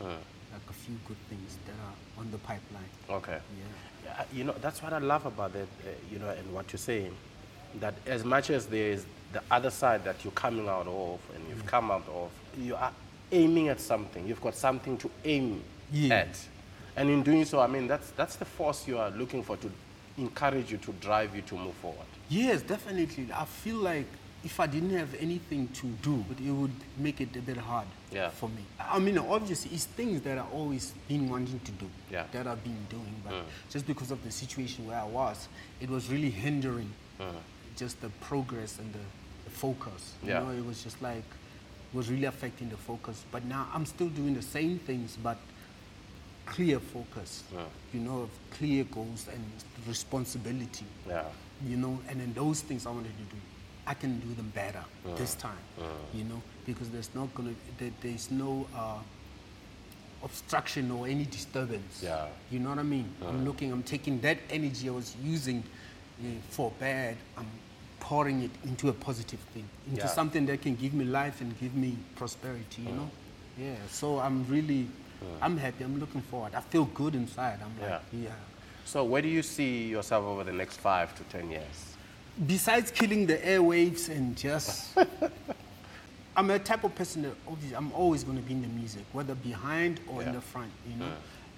like 0.00 0.68
a 0.68 0.72
few 0.72 0.96
good 1.06 1.16
things 1.28 1.56
that 1.66 1.72
are 1.86 2.20
on 2.20 2.30
the 2.30 2.38
pipeline. 2.38 2.90
Okay. 3.10 3.38
Yeah. 3.58 3.64
Yeah, 4.04 4.24
you 4.32 4.44
know, 4.44 4.54
that's 4.60 4.82
what 4.82 4.92
I 4.92 4.98
love 4.98 5.26
about 5.26 5.54
it, 5.54 5.68
uh, 5.86 5.90
you 6.10 6.18
know, 6.18 6.28
and 6.30 6.52
what 6.52 6.72
you're 6.72 6.78
saying, 6.78 7.14
that 7.80 7.94
as 8.06 8.24
much 8.24 8.50
as 8.50 8.66
there 8.66 8.90
is 8.92 9.04
the 9.32 9.42
other 9.50 9.70
side 9.70 10.04
that 10.04 10.24
you're 10.24 10.32
coming 10.32 10.68
out 10.68 10.86
of 10.86 11.20
and 11.34 11.44
you've 11.48 11.66
come 11.66 11.90
out 11.90 12.06
of, 12.08 12.30
you 12.58 12.74
are 12.74 12.92
aiming 13.30 13.68
at 13.68 13.80
something. 13.80 14.26
You've 14.26 14.40
got 14.42 14.54
something 14.54 14.96
to 14.98 15.10
aim 15.24 15.62
Yeah. 15.90 16.16
at. 16.16 16.38
And 16.96 17.08
in 17.08 17.22
doing 17.22 17.44
so, 17.46 17.60
I 17.60 17.66
mean, 17.66 17.86
that's, 17.86 18.10
that's 18.10 18.36
the 18.36 18.44
force 18.44 18.86
you 18.86 18.98
are 18.98 19.10
looking 19.10 19.42
for 19.42 19.56
to 19.56 19.70
encourage 20.18 20.70
you, 20.70 20.76
to 20.78 20.92
drive 20.92 21.34
you 21.34 21.42
to 21.42 21.54
move 21.56 21.74
forward. 21.74 22.06
Yes, 22.28 22.62
definitely. 22.62 23.28
I 23.34 23.46
feel 23.46 23.76
like 23.76 24.06
if 24.44 24.58
I 24.58 24.66
didn't 24.66 24.90
have 24.90 25.14
anything 25.14 25.68
to 25.68 25.86
do, 26.02 26.24
it 26.30 26.50
would 26.50 26.72
make 26.98 27.20
it 27.20 27.34
a 27.36 27.40
bit 27.40 27.56
hard 27.56 27.86
Yeah. 28.10 28.28
for 28.30 28.48
me. 28.48 28.64
I 28.78 28.98
mean, 28.98 29.16
obviously, 29.18 29.70
it's 29.72 29.86
things 29.86 30.20
that 30.22 30.36
I've 30.36 30.52
always 30.52 30.92
been 31.08 31.30
wanting 31.30 31.60
to 31.60 31.72
do, 31.72 31.88
Yeah. 32.10 32.24
that 32.32 32.46
I've 32.46 32.62
been 32.62 32.86
doing, 32.90 33.14
but 33.24 33.32
mm. 33.34 33.42
just 33.70 33.86
because 33.86 34.10
of 34.10 34.22
the 34.24 34.30
situation 34.30 34.86
where 34.86 34.98
I 34.98 35.04
was, 35.04 35.48
it 35.80 35.88
was 35.88 36.10
really 36.10 36.30
hindering 36.30 36.90
mm. 37.20 37.24
Just 37.76 38.00
the 38.00 38.08
progress 38.20 38.78
and 38.78 38.92
the, 38.92 38.98
the 39.44 39.50
focus. 39.50 40.12
You 40.22 40.30
Yeah. 40.30 40.40
know, 40.40 40.50
it 40.50 40.64
was 40.64 40.82
just 40.82 41.00
like, 41.02 41.24
was 41.92 42.10
really 42.10 42.24
affecting 42.24 42.68
the 42.70 42.76
focus. 42.76 43.24
But 43.30 43.44
now 43.44 43.68
I'm 43.74 43.86
still 43.86 44.08
doing 44.08 44.34
the 44.34 44.42
same 44.42 44.78
things, 44.78 45.16
but 45.22 45.36
clear 46.46 46.80
focus, 46.80 47.44
Yeah. 47.52 47.64
you 47.94 48.00
know, 48.00 48.22
of 48.22 48.30
clear 48.50 48.84
goals 48.84 49.26
and 49.32 49.42
responsibility 49.86 50.84
Yeah. 51.08 51.24
you 51.64 51.76
know, 51.76 52.00
and 52.08 52.20
then 52.20 52.32
those 52.34 52.60
things 52.62 52.86
I 52.86 52.90
wanted 52.90 53.12
to 53.16 53.24
do, 53.34 53.40
I 53.86 53.94
can 53.94 54.18
do 54.20 54.34
them 54.34 54.50
better 54.54 54.84
this 55.16 55.34
time, 55.34 55.56
Yeah. 55.78 55.86
you 56.14 56.24
know, 56.24 56.42
because 56.66 56.90
there's 56.90 57.14
not 57.14 57.32
gonna, 57.34 57.54
there, 57.78 57.92
there's 58.00 58.30
no 58.30 58.66
uh, 58.74 58.98
obstruction 60.24 60.90
or 60.90 61.06
any 61.06 61.24
disturbance. 61.24 62.00
Yeah. 62.02 62.26
You 62.50 62.58
know 62.60 62.70
what 62.70 62.78
I 62.78 62.84
mean? 62.84 63.12
Yeah. 63.20 63.28
I'm 63.28 63.44
looking, 63.44 63.72
I'm 63.72 63.82
taking 63.82 64.20
that 64.20 64.38
energy 64.50 64.88
I 64.88 64.92
was 64.92 65.14
using 65.22 65.62
for 66.50 66.72
bad, 66.78 67.16
I'm 67.36 67.46
pouring 68.00 68.42
it 68.42 68.50
into 68.64 68.88
a 68.88 68.92
positive 68.92 69.40
thing, 69.54 69.64
into 69.88 70.02
Yeah. 70.02 70.06
something 70.08 70.46
that 70.46 70.62
can 70.62 70.74
give 70.76 70.92
me 70.94 71.04
life 71.04 71.40
and 71.40 71.58
give 71.60 71.74
me 71.74 71.96
prosperity, 72.16 72.82
you 72.82 72.92
know? 72.92 73.10
Yeah, 73.58 73.74
so 73.90 74.18
I'm 74.18 74.46
really, 74.48 74.88
I'm 75.40 75.56
happy, 75.56 75.84
I'm 75.84 75.98
looking 76.00 76.22
forward. 76.22 76.54
I 76.54 76.60
feel 76.60 76.84
good 76.86 77.14
inside. 77.14 77.60
I'm 77.62 77.80
like, 77.80 78.00
yeah. 78.12 78.30
So 78.84 79.04
where 79.04 79.22
do 79.22 79.28
you 79.28 79.42
see 79.42 79.88
yourself 79.88 80.24
over 80.24 80.42
the 80.44 80.52
next 80.52 80.78
five 80.78 81.14
to 81.16 81.22
ten 81.24 81.50
years? 81.50 81.88
besides 82.46 82.90
killing 82.90 83.26
the 83.26 83.36
airwaves 83.36 84.08
and 84.08 84.34
just 84.34 84.96
i'm 86.36 86.48
a 86.50 86.58
type 86.58 86.82
of 86.82 86.94
person 86.94 87.20
that 87.20 87.32
obviously 87.46 87.76
i'm 87.76 87.92
always 87.92 88.24
going 88.24 88.38
to 88.38 88.42
be 88.42 88.54
in 88.54 88.62
the 88.62 88.68
music 88.68 89.02
whether 89.12 89.34
behind 89.34 90.00
or 90.08 90.22
in 90.22 90.32
the 90.32 90.40
front 90.40 90.70
you 90.88 90.96
know 90.96 91.12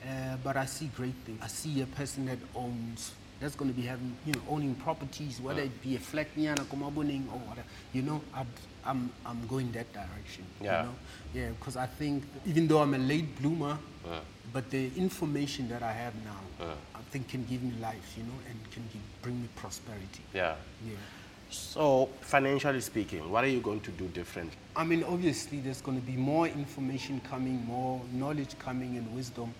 uh, 0.09 0.37
but 0.43 0.57
i 0.57 0.67
see 0.67 0.87
great 0.97 1.15
things 1.25 1.39
i 1.43 1.47
see 1.47 1.81
a 1.83 1.87
person 1.87 2.27
that 2.27 2.39
owns 2.57 3.13
that's 3.45 3.55
going 3.57 3.71
to 3.71 3.77
be 3.79 3.87
having 3.87 4.17
you 4.25 4.33
know 4.33 4.41
owning 4.49 4.75
properties 4.77 5.39
whether 5.39 5.61
it 5.61 5.83
be 5.83 5.97
a 5.97 5.99
flat 5.99 6.27
nyana 6.35 6.65
komaboning 6.73 7.25
or 7.31 7.39
whatever 7.49 7.69
you 7.93 8.01
know 8.01 8.19
I'd, 8.35 8.47
i'm 8.87 9.11
i'm 9.27 9.47
going 9.47 9.71
that 9.73 9.93
direction 9.93 10.45
Yeah. 10.63 10.81
you 10.81 10.87
know 10.87 10.95
yeah 11.35 11.49
because 11.59 11.77
i 11.77 11.85
think 11.85 12.25
even 12.47 12.67
though 12.67 12.79
i'm 12.81 12.95
a 12.95 12.99
late 12.99 13.39
bloomer 13.39 13.77
but 14.51 14.71
the 14.71 14.91
information 14.97 15.69
that 15.69 15.83
i 15.83 15.93
have 15.93 16.15
now 16.25 16.41
i 16.95 17.03
think 17.11 17.29
can 17.29 17.45
give 17.45 17.63
me 17.63 17.75
life 17.83 18.15
you 18.17 18.23
know 18.23 18.39
and 18.49 18.57
can 18.71 18.83
give, 18.95 19.03
bring 19.21 19.43
me 19.43 19.49
prosperity 19.57 20.23
Yeah. 20.33 20.55
yeah. 20.87 20.95
So 21.51 22.09
financially 22.21 22.81
speaking, 22.81 23.31
what 23.31 23.45
are 23.45 23.49
you 23.57 23.61
going 23.61 23.81
to 23.83 23.93
do 23.93 24.09
differently? 24.09 24.57
I 24.75 24.83
mean, 24.83 25.05
obviously, 25.05 25.61
there's 25.61 25.81
going 25.81 26.01
to 26.01 26.05
be 26.05 26.17
more 26.17 26.49
information 26.49 27.21
coming, 27.31 27.65
more 27.65 28.01
knowledge 28.13 28.59
coming, 28.59 28.97
and 28.97 29.07
wisdom. 29.15 29.55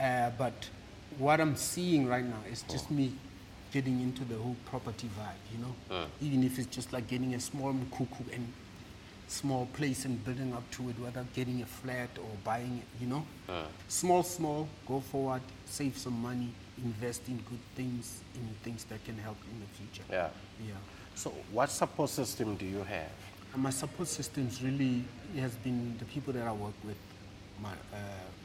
Uh, 0.00 0.30
but 0.36 0.54
what 1.20 1.40
I'm 1.40 1.54
seeing 1.54 2.06
right 2.08 2.24
now 2.24 2.42
is 2.50 2.62
just 2.62 2.90
me 2.90 3.12
getting 3.72 4.00
into 4.00 4.24
the 4.24 4.36
whole 4.36 4.56
property 4.66 5.08
vibe, 5.18 5.44
you 5.52 5.58
know? 5.64 6.06
Even 6.20 6.42
if 6.42 6.58
it's 6.58 6.74
just 6.74 6.92
like 6.92 7.06
getting 7.08 7.34
a 7.34 7.40
small 7.40 7.72
mkuku 7.72 8.34
and 8.34 8.52
small 9.28 9.66
place 9.74 10.06
and 10.06 10.24
building 10.24 10.52
up 10.54 10.68
to 10.72 10.88
it, 10.88 10.98
whether 10.98 11.24
getting 11.36 11.62
a 11.62 11.66
flat 11.66 12.08
or 12.18 12.30
buying 12.42 12.78
it, 12.78 13.02
you 13.02 13.06
know? 13.06 13.24
Small, 13.88 14.22
small, 14.22 14.66
go 14.88 15.00
forward, 15.00 15.42
save 15.66 15.96
some 15.96 16.20
money, 16.20 16.48
invest 16.82 17.28
in 17.28 17.36
good 17.36 17.60
things, 17.76 18.22
in 18.34 18.48
things 18.64 18.84
that 18.84 19.04
can 19.04 19.16
help 19.18 19.36
in 19.52 19.60
the 19.60 19.66
future. 19.78 20.02
Yeah. 20.10 20.28
Yeah. 20.66 20.74
So 21.14 21.32
what 21.52 21.70
support 21.70 22.10
system 22.10 22.56
do 22.56 22.64
you 22.64 22.82
have? 22.82 23.12
And 23.52 23.62
my 23.62 23.70
support 23.70 24.08
systems 24.08 24.62
really 24.62 25.04
has 25.38 25.54
been 25.56 25.96
the 25.98 26.06
people 26.06 26.32
that 26.32 26.46
I 26.46 26.52
work 26.52 26.74
with, 26.82 26.96
my 27.62 27.70
uh, 27.70 27.89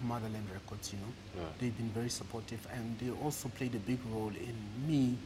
Motherland 0.06 0.48
Records, 0.54 0.94
you 0.94 1.00
know. 1.00 1.13
They've 1.60 1.76
been 1.76 1.89
very 1.89 2.10
supportive 2.10 2.65
and 2.74 2.98
they 3.00 3.10
also 3.24 3.50
played 3.50 3.76
a 3.76 3.80
big 3.80 4.00
role 4.13 4.30
in 4.50 4.56
me, 4.88 5.18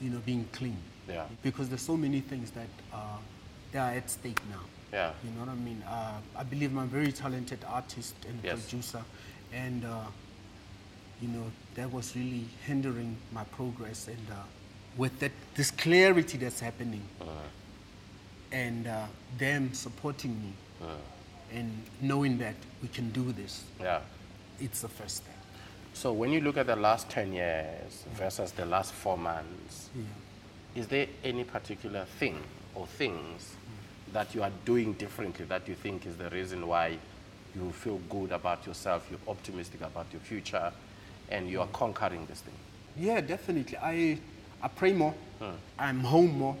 you 0.00 0.10
know, 0.10 0.18
being 0.24 0.46
clean. 0.52 0.76
Yeah. 1.08 1.24
Because 1.42 1.68
there's 1.68 1.82
so 1.82 1.96
many 1.96 2.20
things 2.20 2.50
that 2.52 2.68
uh, 2.92 3.18
they 3.72 3.78
are 3.78 3.92
at 3.92 4.08
stake 4.10 4.40
now. 4.50 4.60
Yeah. 4.92 5.12
You 5.24 5.30
know 5.32 5.40
what 5.40 5.50
I 5.50 5.54
mean? 5.54 5.82
Uh, 5.86 6.18
I 6.36 6.42
believe 6.42 6.70
I'm 6.72 6.78
a 6.78 6.86
very 6.86 7.12
talented 7.12 7.60
artist 7.68 8.14
and 8.28 8.38
Yes. 8.42 8.60
producer, 8.60 9.02
and 9.52 9.84
uh, 9.84 10.04
you 11.22 11.28
know 11.28 11.44
that 11.76 11.92
was 11.92 12.16
really 12.16 12.44
hindering 12.66 13.16
my 13.32 13.44
progress. 13.44 14.08
And 14.08 14.26
uh, 14.30 14.34
with 14.96 15.18
that, 15.20 15.30
this 15.54 15.70
clarity 15.70 16.38
that's 16.38 16.58
happening, 16.60 17.02
and 18.52 18.86
uh, 18.88 19.06
them 19.38 19.72
supporting 19.72 20.32
me, 20.42 20.52
and 21.54 21.82
knowing 22.00 22.38
that 22.38 22.54
we 22.82 22.88
can 22.88 23.10
do 23.10 23.32
this, 23.32 23.64
Yeah. 23.80 24.00
it's 24.60 24.80
the 24.80 24.88
first 24.88 25.18
step. 25.18 25.34
So 25.94 26.12
when 26.12 26.30
you 26.30 26.40
look 26.40 26.56
at 26.56 26.66
the 26.66 26.76
last 26.76 27.10
10 27.10 27.32
years 27.32 28.04
versus 28.14 28.52
the 28.52 28.64
last 28.64 28.92
four 28.92 29.18
months, 29.18 29.90
Yeah. 29.94 30.02
is 30.80 30.88
there 30.88 31.08
any 31.24 31.44
particular 31.44 32.04
thing 32.18 32.42
or 32.74 32.86
things 32.86 33.56
that 34.12 34.34
you 34.34 34.42
are 34.42 34.52
doing 34.64 34.94
differently 34.94 35.44
that 35.46 35.68
you 35.68 35.74
think 35.74 36.06
is 36.06 36.16
the 36.16 36.30
reason 36.30 36.66
why 36.66 36.98
you 37.54 37.72
feel 37.72 37.98
good 38.08 38.32
about 38.32 38.66
yourself, 38.66 39.06
you're 39.10 39.20
optimistic 39.26 39.80
about 39.80 40.06
your 40.12 40.20
future, 40.20 40.72
and 41.28 41.48
you 41.48 41.60
are 41.60 41.66
mm. 41.66 41.72
conquering 41.72 42.26
this 42.26 42.40
thing? 42.40 42.54
Yeah, 42.96 43.20
definitely. 43.20 43.76
I 43.78 44.18
I 44.62 44.68
pray 44.68 44.92
more. 44.92 45.14
Hmm. 45.38 45.56
I'm 45.78 46.00
home 46.00 46.38
more, 46.38 46.56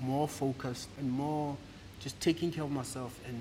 more 0.00 0.28
focused 0.28 0.88
and 0.98 1.10
more 1.10 1.56
just 2.00 2.20
taking 2.20 2.52
care 2.52 2.64
of 2.64 2.70
myself 2.70 3.18
and 3.26 3.40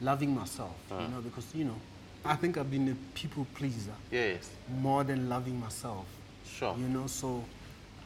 loving 0.00 0.34
myself. 0.34 0.74
You 0.90 0.96
uh-huh. 0.96 1.08
know, 1.08 1.20
because 1.20 1.46
you 1.54 1.64
know, 1.64 1.76
I 2.24 2.36
think 2.36 2.58
I've 2.58 2.70
been 2.70 2.88
a 2.88 2.94
people 3.16 3.46
pleaser 3.54 3.94
Yes, 4.10 4.50
more 4.80 5.04
than 5.04 5.28
loving 5.28 5.58
myself. 5.58 6.06
Sure. 6.46 6.74
You 6.78 6.88
know, 6.88 7.06
so 7.06 7.44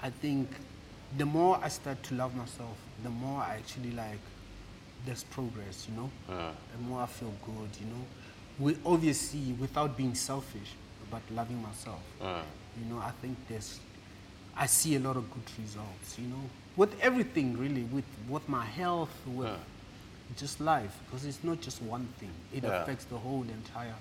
I 0.02 0.10
think 0.10 0.48
the 1.16 1.26
more 1.26 1.58
I 1.62 1.68
start 1.68 2.02
to 2.04 2.14
love 2.14 2.34
myself, 2.34 2.76
the 3.02 3.10
more 3.10 3.40
I 3.42 3.56
actually 3.56 3.92
like 3.92 4.18
there's 5.06 5.24
progress. 5.24 5.86
You 5.88 5.96
know, 5.96 6.10
uh-huh. 6.28 6.50
the 6.72 6.82
more 6.82 7.02
I 7.02 7.06
feel 7.06 7.32
good. 7.44 7.70
You 7.80 7.86
know, 7.86 8.04
we 8.58 8.76
obviously 8.84 9.52
without 9.58 9.96
being 9.96 10.14
selfish, 10.14 10.72
but 11.10 11.22
loving 11.34 11.62
myself. 11.62 12.02
Uh-huh. 12.20 12.42
You 12.78 12.92
know, 12.92 13.00
I 13.00 13.12
think 13.22 13.36
there's, 13.48 13.78
I 14.56 14.66
see 14.66 14.96
a 14.96 14.98
lot 14.98 15.16
of 15.16 15.30
good 15.30 15.48
results. 15.62 16.18
You 16.18 16.26
know, 16.26 16.42
with 16.76 16.98
everything 17.00 17.56
really, 17.56 17.82
with 17.84 18.04
with 18.28 18.48
my 18.48 18.64
health, 18.64 19.14
with 19.26 19.50
just 20.36 20.60
life, 20.60 20.92
because 21.06 21.24
it's 21.24 21.42
not 21.44 21.60
just 21.60 21.82
one 21.82 22.06
thing. 22.18 22.30
It 22.52 22.64
Yeah. 22.64 22.82
affects 22.82 23.04
the 23.04 23.18
whole 23.18 23.42
entire 23.42 23.94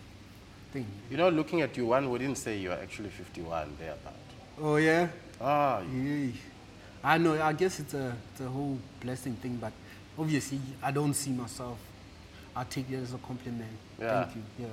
thing. 0.72 0.88
You 1.10 1.18
know, 1.18 1.30
looking 1.30 1.62
at 1.62 1.76
you, 1.78 1.86
one 1.88 2.10
wouldn't 2.10 2.38
say 2.38 2.58
you're 2.58 2.74
actually 2.74 3.10
51 3.10 3.76
thereabout. 3.80 4.14
Oh 4.62 4.78
yeah. 4.78 5.08
Ah, 5.42 5.82
Yeah. 5.82 6.32
I 7.04 7.18
know. 7.18 7.42
I 7.42 7.52
guess 7.54 7.80
it's 7.80 7.94
a 7.94 8.16
it's 8.32 8.42
a 8.42 8.48
whole 8.48 8.80
blessing 9.02 9.36
thing, 9.36 9.58
but 9.58 9.74
obviously 10.18 10.60
I 10.82 10.92
don't 10.92 11.14
see 11.14 11.32
myself. 11.32 11.78
I 12.56 12.64
take 12.64 12.90
it 12.92 12.96
as 12.98 13.14
a 13.14 13.18
compliment. 13.18 13.72
Yeah. 14.00 14.24
Thank 14.24 14.36
you. 14.38 14.44
Yeah. 14.60 14.68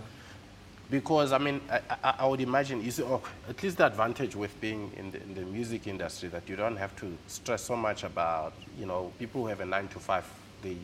Because 0.90 1.32
I 1.32 1.38
mean, 1.38 1.60
I, 1.70 1.80
I, 2.02 2.14
I 2.20 2.26
would 2.26 2.40
imagine 2.40 2.82
you 2.84 2.90
see, 2.90 3.02
oh, 3.02 3.22
at 3.48 3.62
least 3.62 3.78
the 3.78 3.86
advantage 3.86 4.34
with 4.36 4.58
being 4.60 4.92
in 4.96 5.10
the, 5.12 5.22
in 5.22 5.34
the 5.34 5.42
music 5.42 5.86
industry 5.86 6.28
that 6.30 6.48
you 6.48 6.56
don't 6.56 6.76
have 6.76 6.94
to 6.96 7.16
stress 7.26 7.62
so 7.64 7.76
much 7.76 8.02
about, 8.04 8.52
you 8.78 8.86
know, 8.86 9.12
people 9.18 9.42
who 9.42 9.46
have 9.48 9.60
a 9.60 9.66
nine 9.66 9.88
to 9.88 9.98
five, 9.98 10.24
they 10.62 10.76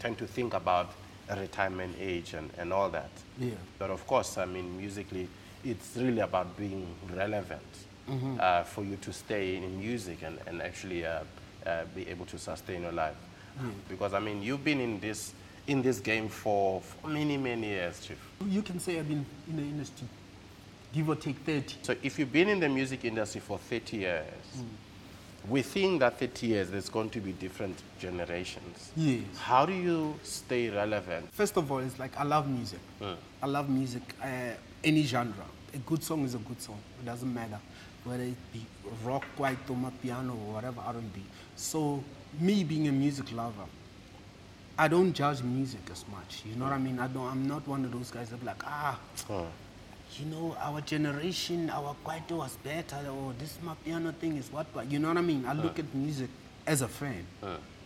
tend 0.00 0.18
to 0.18 0.26
think 0.26 0.54
about 0.54 0.90
a 1.28 1.38
retirement 1.38 1.94
age 2.00 2.34
and, 2.34 2.50
and 2.58 2.72
all 2.72 2.88
that. 2.90 3.10
Yeah. 3.38 3.50
But 3.78 3.90
of 3.90 4.06
course, 4.06 4.38
I 4.38 4.46
mean, 4.46 4.76
musically, 4.76 5.28
it's 5.64 5.96
really 5.96 6.20
about 6.20 6.56
being 6.56 6.86
relevant 7.14 7.62
uh, 8.40 8.62
for 8.62 8.84
you 8.84 8.96
to 8.96 9.12
stay 9.12 9.56
in 9.56 9.78
music 9.78 10.22
and, 10.22 10.38
and 10.46 10.62
actually 10.62 11.04
uh, 11.04 11.20
uh, 11.66 11.84
be 11.94 12.08
able 12.08 12.24
to 12.26 12.38
sustain 12.38 12.82
your 12.82 12.92
life. 12.92 13.16
Because 13.88 14.14
I 14.14 14.20
mean, 14.20 14.42
you've 14.42 14.64
been 14.64 14.80
in 14.80 15.00
this 15.00 15.32
in 15.66 15.82
this 15.82 15.98
game 15.98 16.28
for, 16.28 16.80
for 16.80 17.08
many 17.08 17.36
many 17.36 17.66
years, 17.66 18.00
Chief. 18.06 18.16
You 18.46 18.62
can 18.62 18.78
say 18.78 18.98
I've 18.98 19.08
been 19.08 19.26
in 19.48 19.56
the 19.56 19.62
industry, 19.62 20.06
give 20.94 21.08
or 21.08 21.16
take 21.16 21.36
thirty. 21.38 21.74
So 21.82 21.94
if 22.02 22.18
you've 22.18 22.32
been 22.32 22.48
in 22.48 22.60
the 22.60 22.68
music 22.68 23.04
industry 23.04 23.40
for 23.40 23.58
30 23.58 23.96
years, 23.96 24.24
within 25.48 25.98
that 25.98 26.18
30 26.18 26.46
years, 26.46 26.70
there's 26.70 26.88
going 26.88 27.10
to 27.10 27.20
be 27.20 27.32
different 27.32 27.76
generations. 27.98 28.90
Yes. 28.96 29.22
How 29.38 29.66
do 29.66 29.72
you 29.72 30.14
stay 30.22 30.68
relevant? 30.70 31.32
First 31.32 31.56
of 31.56 31.70
all, 31.70 31.78
it's 31.78 31.98
like 31.98 32.18
I 32.18 32.24
love 32.24 32.48
music. 32.48 32.80
I 33.42 33.46
love 33.46 33.68
music, 33.68 34.02
uh, 34.22 34.26
any 34.82 35.02
genre. 35.04 35.44
A 35.74 35.78
good 35.78 36.02
song 36.02 36.24
is 36.24 36.34
a 36.34 36.38
good 36.38 36.60
song. 36.60 36.78
It 37.00 37.06
doesn't 37.06 37.32
matter 37.32 37.58
whether 38.04 38.22
it 38.22 38.52
be 38.52 38.64
rock, 39.04 39.24
kwaito, 39.36 39.76
piano, 40.02 40.32
or 40.32 40.54
whatever 40.54 40.80
R&B. 40.80 41.22
So 41.56 42.02
me 42.40 42.64
being 42.64 42.88
a 42.88 42.92
music 42.92 43.30
lover, 43.32 43.66
I 44.78 44.88
don't 44.88 45.12
judge 45.12 45.42
music 45.42 45.80
as 45.90 46.04
much. 46.08 46.42
You 46.46 46.56
know 46.56 46.64
what 46.64 46.72
I 46.72 46.78
mean? 46.78 46.98
I 46.98 47.08
don't. 47.08 47.26
I'm 47.26 47.46
not 47.48 47.66
one 47.66 47.84
of 47.84 47.92
those 47.92 48.10
guys 48.10 48.30
that 48.30 48.38
be 48.40 48.46
like, 48.46 48.62
ah, 48.64 48.98
you 50.16 50.26
know, 50.26 50.56
our 50.60 50.80
generation, 50.80 51.70
our 51.70 51.94
kwaito 52.04 52.38
was 52.38 52.56
better, 52.64 52.96
or 53.08 53.32
this 53.38 53.58
piano 53.84 54.12
thing 54.12 54.36
is 54.36 54.50
what. 54.50 54.66
But 54.72 54.90
you 54.90 54.98
know 54.98 55.08
what 55.08 55.18
I 55.18 55.22
mean? 55.22 55.44
I 55.46 55.52
look 55.52 55.78
at 55.78 55.94
music 55.94 56.30
as 56.66 56.82
a 56.82 56.88
fan. 56.88 57.26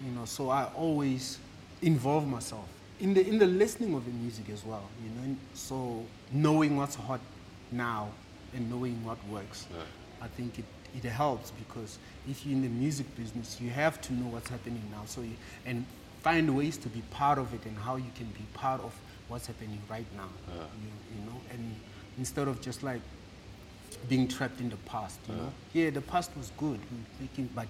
You 0.04 0.10
know, 0.12 0.24
so 0.24 0.50
I 0.50 0.64
always 0.76 1.38
involve 1.82 2.26
myself 2.26 2.66
in 3.00 3.14
the 3.14 3.26
in 3.26 3.38
the 3.38 3.46
listening 3.46 3.94
of 3.94 4.04
the 4.04 4.10
music 4.12 4.48
as 4.50 4.64
well. 4.64 4.88
You 5.02 5.10
know, 5.10 5.36
so 5.54 6.04
knowing 6.32 6.76
what's 6.76 6.94
hot 6.94 7.20
now 7.70 8.10
and 8.54 8.70
knowing 8.70 9.04
what 9.04 9.18
works, 9.28 9.66
I 10.20 10.28
think 10.28 10.58
it, 10.58 10.64
it 10.96 11.04
helps 11.08 11.50
because 11.50 11.98
if 12.28 12.44
you're 12.46 12.54
in 12.56 12.62
the 12.62 12.68
music 12.68 13.06
business, 13.16 13.60
you 13.60 13.70
have 13.70 14.00
to 14.02 14.12
know 14.12 14.26
what's 14.26 14.48
happening 14.48 14.82
now. 14.90 15.02
So 15.06 15.22
you, 15.22 15.36
and 15.66 15.84
find 16.22 16.54
ways 16.56 16.76
to 16.78 16.88
be 16.88 17.02
part 17.10 17.38
of 17.38 17.52
it 17.52 17.64
and 17.66 17.76
how 17.76 17.96
you 17.96 18.10
can 18.14 18.26
be 18.26 18.44
part 18.54 18.80
of 18.80 18.94
what's 19.28 19.46
happening 19.46 19.80
right 19.90 20.06
now. 20.16 20.28
You, 20.54 21.18
you 21.18 21.26
know, 21.26 21.40
and 21.50 21.74
instead 22.18 22.48
of 22.48 22.60
just 22.60 22.82
like 22.82 23.00
being 24.08 24.28
trapped 24.28 24.60
in 24.60 24.68
the 24.70 24.76
past. 24.78 25.18
You 25.28 25.34
know, 25.36 25.42
mm. 25.42 25.52
yeah, 25.72 25.90
the 25.90 26.00
past 26.00 26.30
was 26.36 26.50
good, 26.56 26.78
we 26.78 27.26
thinking, 27.26 27.48
but 27.54 27.68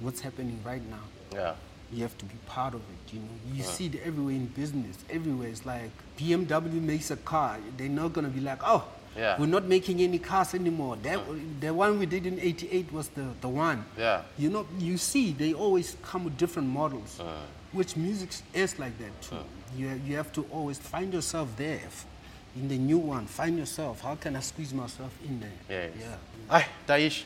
what's 0.00 0.20
happening 0.20 0.58
right 0.64 0.82
now? 0.90 1.02
Yeah. 1.32 1.54
You 1.92 2.02
have 2.02 2.16
to 2.18 2.24
be 2.24 2.34
part 2.46 2.74
of 2.74 2.80
it, 2.80 3.14
you 3.14 3.20
know. 3.20 3.54
You 3.54 3.62
see 3.62 3.86
it 3.86 4.00
everywhere 4.04 4.34
in 4.34 4.46
business. 4.46 4.96
Everywhere 5.10 5.48
it's 5.48 5.66
like 5.66 5.90
BMW 6.18 6.80
makes 6.80 7.10
a 7.10 7.16
car. 7.16 7.58
They're 7.76 7.88
not 7.88 8.14
gonna 8.14 8.28
be 8.28 8.40
like, 8.40 8.60
oh, 8.64 8.84
Yeah. 9.14 9.38
we're 9.38 9.46
not 9.46 9.64
making 9.66 10.00
any 10.00 10.18
cars 10.18 10.54
anymore. 10.54 10.96
That, 11.02 11.18
mm. 11.18 11.60
The 11.60 11.74
one 11.74 11.98
we 11.98 12.06
did 12.06 12.24
in 12.26 12.40
'88 12.40 12.92
was 12.92 13.08
the, 13.08 13.26
the 13.42 13.48
one. 13.48 13.84
Yeah. 13.98 14.22
You 14.38 14.48
know, 14.48 14.66
you 14.78 14.96
see, 14.96 15.32
they 15.32 15.52
always 15.52 15.96
come 16.02 16.24
with 16.24 16.38
different 16.38 16.68
models, 16.68 17.18
mm. 17.20 17.26
which 17.72 17.94
music 17.94 18.30
is 18.54 18.78
like 18.78 18.96
that 18.98 19.20
too. 19.20 19.36
You, 19.76 20.00
you 20.06 20.16
have 20.16 20.32
to 20.32 20.46
always 20.50 20.78
find 20.78 21.12
yourself 21.12 21.48
there. 21.56 21.80
In 22.54 22.68
the 22.68 22.76
new 22.76 22.98
one, 22.98 23.26
find 23.26 23.58
yourself. 23.58 24.02
How 24.02 24.14
can 24.14 24.36
I 24.36 24.40
squeeze 24.40 24.74
myself 24.74 25.16
in 25.24 25.40
there? 25.40 25.50
Yes. 25.68 25.92
Yeah. 25.98 26.16
Hi, 26.48 26.66
Daish. 26.86 27.24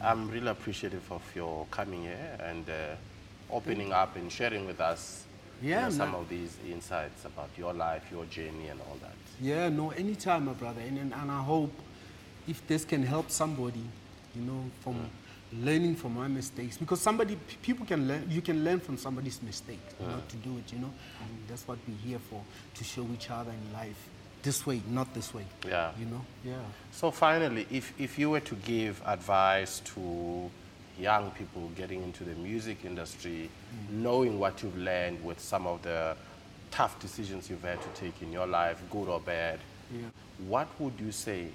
I'm 0.00 0.30
really 0.30 0.48
appreciative 0.48 1.10
of 1.10 1.22
your 1.34 1.66
coming 1.70 2.02
here 2.02 2.38
and 2.40 2.68
uh, 2.68 2.94
opening 3.50 3.92
up 3.92 4.16
and 4.16 4.30
sharing 4.30 4.66
with 4.66 4.80
us 4.80 5.24
you 5.62 5.70
know, 5.70 5.90
some 5.90 6.14
of 6.14 6.28
these 6.28 6.56
insights 6.70 7.24
about 7.24 7.48
your 7.56 7.72
life, 7.72 8.04
your 8.10 8.24
journey, 8.26 8.68
and 8.68 8.80
all 8.80 8.98
that. 9.00 9.14
Yeah, 9.40 9.68
no, 9.68 9.90
anytime, 9.90 10.44
my 10.44 10.52
brother. 10.52 10.80
And, 10.80 10.98
and, 10.98 11.14
and 11.14 11.30
I 11.30 11.42
hope 11.42 11.72
if 12.46 12.66
this 12.66 12.84
can 12.84 13.02
help 13.02 13.30
somebody, 13.30 13.84
you 14.34 14.42
know, 14.42 14.64
from 14.80 14.94
mm. 14.94 15.64
learning 15.64 15.96
from 15.96 16.14
my 16.14 16.28
mistakes, 16.28 16.76
because 16.76 17.00
somebody, 17.00 17.36
people 17.62 17.86
can 17.86 18.06
learn, 18.06 18.26
you 18.30 18.42
can 18.42 18.64
learn 18.64 18.80
from 18.80 18.96
somebody's 18.96 19.42
mistake, 19.42 19.80
you 20.00 20.06
know, 20.06 20.14
mm. 20.14 20.28
to 20.28 20.36
do 20.36 20.58
it, 20.58 20.72
you 20.72 20.78
know. 20.78 20.88
Mm. 20.88 21.26
And 21.26 21.48
that's 21.48 21.66
what 21.66 21.78
we're 21.88 21.96
here 21.96 22.20
for, 22.30 22.42
to 22.74 22.84
show 22.84 23.06
each 23.14 23.30
other 23.30 23.50
in 23.50 23.72
life. 23.72 24.08
This 24.42 24.66
way, 24.66 24.82
not 24.88 25.12
this 25.14 25.32
way. 25.32 25.44
Yeah. 25.66 25.92
You 25.98 26.06
know? 26.06 26.24
Yeah. 26.44 26.54
So 26.90 27.10
finally, 27.10 27.66
if, 27.70 27.92
if 27.98 28.18
you 28.18 28.30
were 28.30 28.40
to 28.40 28.54
give 28.56 29.00
advice 29.06 29.80
to 29.94 30.50
young 30.98 31.30
people 31.32 31.70
getting 31.76 32.02
into 32.02 32.24
the 32.24 32.34
music 32.34 32.84
industry, 32.84 33.48
knowing 33.90 34.38
what 34.38 34.62
you've 34.62 34.76
learned 34.76 35.24
with 35.24 35.38
some 35.40 35.66
of 35.66 35.82
the 35.82 36.16
tough 36.72 36.98
decisions 37.00 37.48
you've 37.48 37.62
had 37.62 37.80
to 37.82 37.88
take 37.94 38.20
in 38.20 38.32
your 38.32 38.46
life, 38.46 38.80
good 38.90 39.08
or 39.08 39.20
bad, 39.20 39.60
Yeah. 39.94 40.00
what 40.48 40.68
would 40.80 40.94
you 40.98 41.12
say 41.12 41.46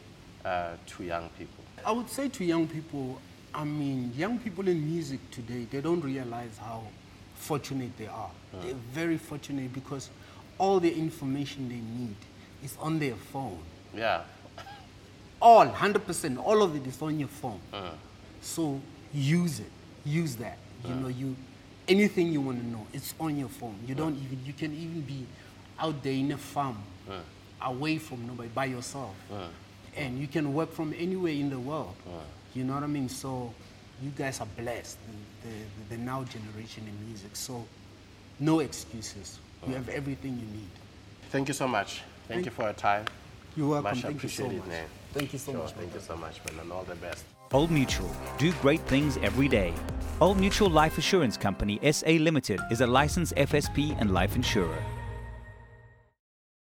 uh, 0.46 0.76
to 0.86 1.04
young 1.04 1.30
people? 1.38 1.64
I 1.86 1.92
would 1.92 2.10
say 2.10 2.30
to 2.30 2.46
young 2.46 2.68
people, 2.68 3.20
I 3.54 3.64
mean, 3.66 4.14
young 4.16 4.40
people 4.40 4.68
in 4.68 4.86
music 4.86 5.20
today, 5.32 5.68
they 5.70 5.82
don't 5.82 6.02
realize 6.02 6.58
how 6.58 6.84
fortunate 7.36 7.98
they 7.98 8.08
are. 8.08 8.32
They're 8.62 8.74
very 8.94 9.18
fortunate 9.18 9.74
because 9.74 10.10
all 10.58 10.80
the 10.80 10.94
information 10.94 11.68
they 11.70 11.76
need 12.00 12.16
is 12.64 12.78
on 12.80 13.00
their 13.00 13.16
phone. 13.16 13.60
Yeah, 13.96 14.22
All, 15.42 15.68
100%, 15.68 16.44
all 16.44 16.62
of 16.64 16.76
it 16.76 16.86
is 16.88 17.02
on 17.02 17.20
your 17.20 17.28
phone. 17.30 17.60
Uh-huh. 17.74 17.90
So 18.42 18.82
use 19.14 19.60
it, 19.60 19.72
use 20.06 20.36
that. 20.38 20.58
You 20.84 20.92
uh-huh. 20.92 21.00
know, 21.00 21.08
you 21.08 21.36
anything 21.88 22.32
you 22.32 22.42
want 22.42 22.60
to 22.60 22.68
know, 22.68 22.86
it's 22.94 23.14
on 23.20 23.38
your 23.38 23.50
phone. 23.50 23.76
You 23.88 23.96
don't 23.96 24.16
even, 24.18 24.40
you 24.46 24.54
can 24.54 24.74
even 24.74 25.02
be 25.02 25.26
out 25.80 26.04
there 26.04 26.14
in 26.14 26.32
a 26.32 26.38
farm, 26.38 26.78
uh-huh. 27.08 27.70
away 27.70 27.98
from 27.98 28.28
nobody, 28.28 28.50
by 28.50 28.66
yourself. 28.66 29.16
And 29.96 30.20
you 30.20 30.28
can 30.28 30.54
work 30.54 30.74
from 30.74 30.94
anywhere 30.98 31.34
in 31.34 31.50
the 31.50 31.60
world. 31.60 31.96
You 32.54 32.64
know 32.64 32.74
what 32.74 32.84
I 32.84 32.88
mean? 32.88 33.10
So 33.10 33.54
you 34.02 34.12
guys 34.12 34.42
are 34.42 34.48
blessed, 34.58 34.98
the, 35.44 35.50
the, 35.50 35.96
the 35.96 36.04
now 36.04 36.24
generation 36.24 36.84
in 36.88 37.08
music. 37.08 37.36
So 37.36 37.66
no 38.40 38.60
excuses. 38.60 39.40
You 39.68 39.74
have 39.74 39.90
everything 39.90 40.34
you 40.34 40.46
need. 40.60 40.70
Thank 41.30 41.48
you 41.48 41.54
so 41.54 41.68
much. 41.68 42.02
Thank 42.28 42.46
you 42.46 42.52
for 42.52 42.64
your 42.64 42.74
time. 42.74 43.06
You're 43.56 43.68
welcome. 43.70 43.84
Much 43.92 44.02
Thank 44.02 44.24
you 44.24 44.30
so 44.30 44.44
appreciated, 44.46 44.60
much. 44.60 44.68
man. 44.68 44.86
Thank 45.14 45.34
you 45.34 45.40
so 45.40 45.52
Sure, 45.52 45.62
much. 45.64 45.72
Thank 45.74 45.94
you 45.94 46.00
so 46.00 46.16
much, 46.16 46.40
man, 46.46 46.60
and 46.62 46.72
all 46.72 46.84
the 46.84 46.96
best. 46.96 47.26
Old 47.54 47.72
Mutual. 47.72 48.10
Do 48.38 48.52
great 48.62 48.82
things 48.82 49.18
every 49.24 49.48
day. 49.48 49.74
Old 50.20 50.38
Mutual 50.40 50.70
Life 50.70 50.98
Assurance 50.98 51.38
Company 51.38 51.80
SA 51.92 52.12
Limited 52.12 52.60
is 52.70 52.82
a 52.82 52.88
licensed 52.88 53.34
FSP 53.36 53.96
and 54.00 54.14
life 54.14 54.36
insurer. 54.36 54.84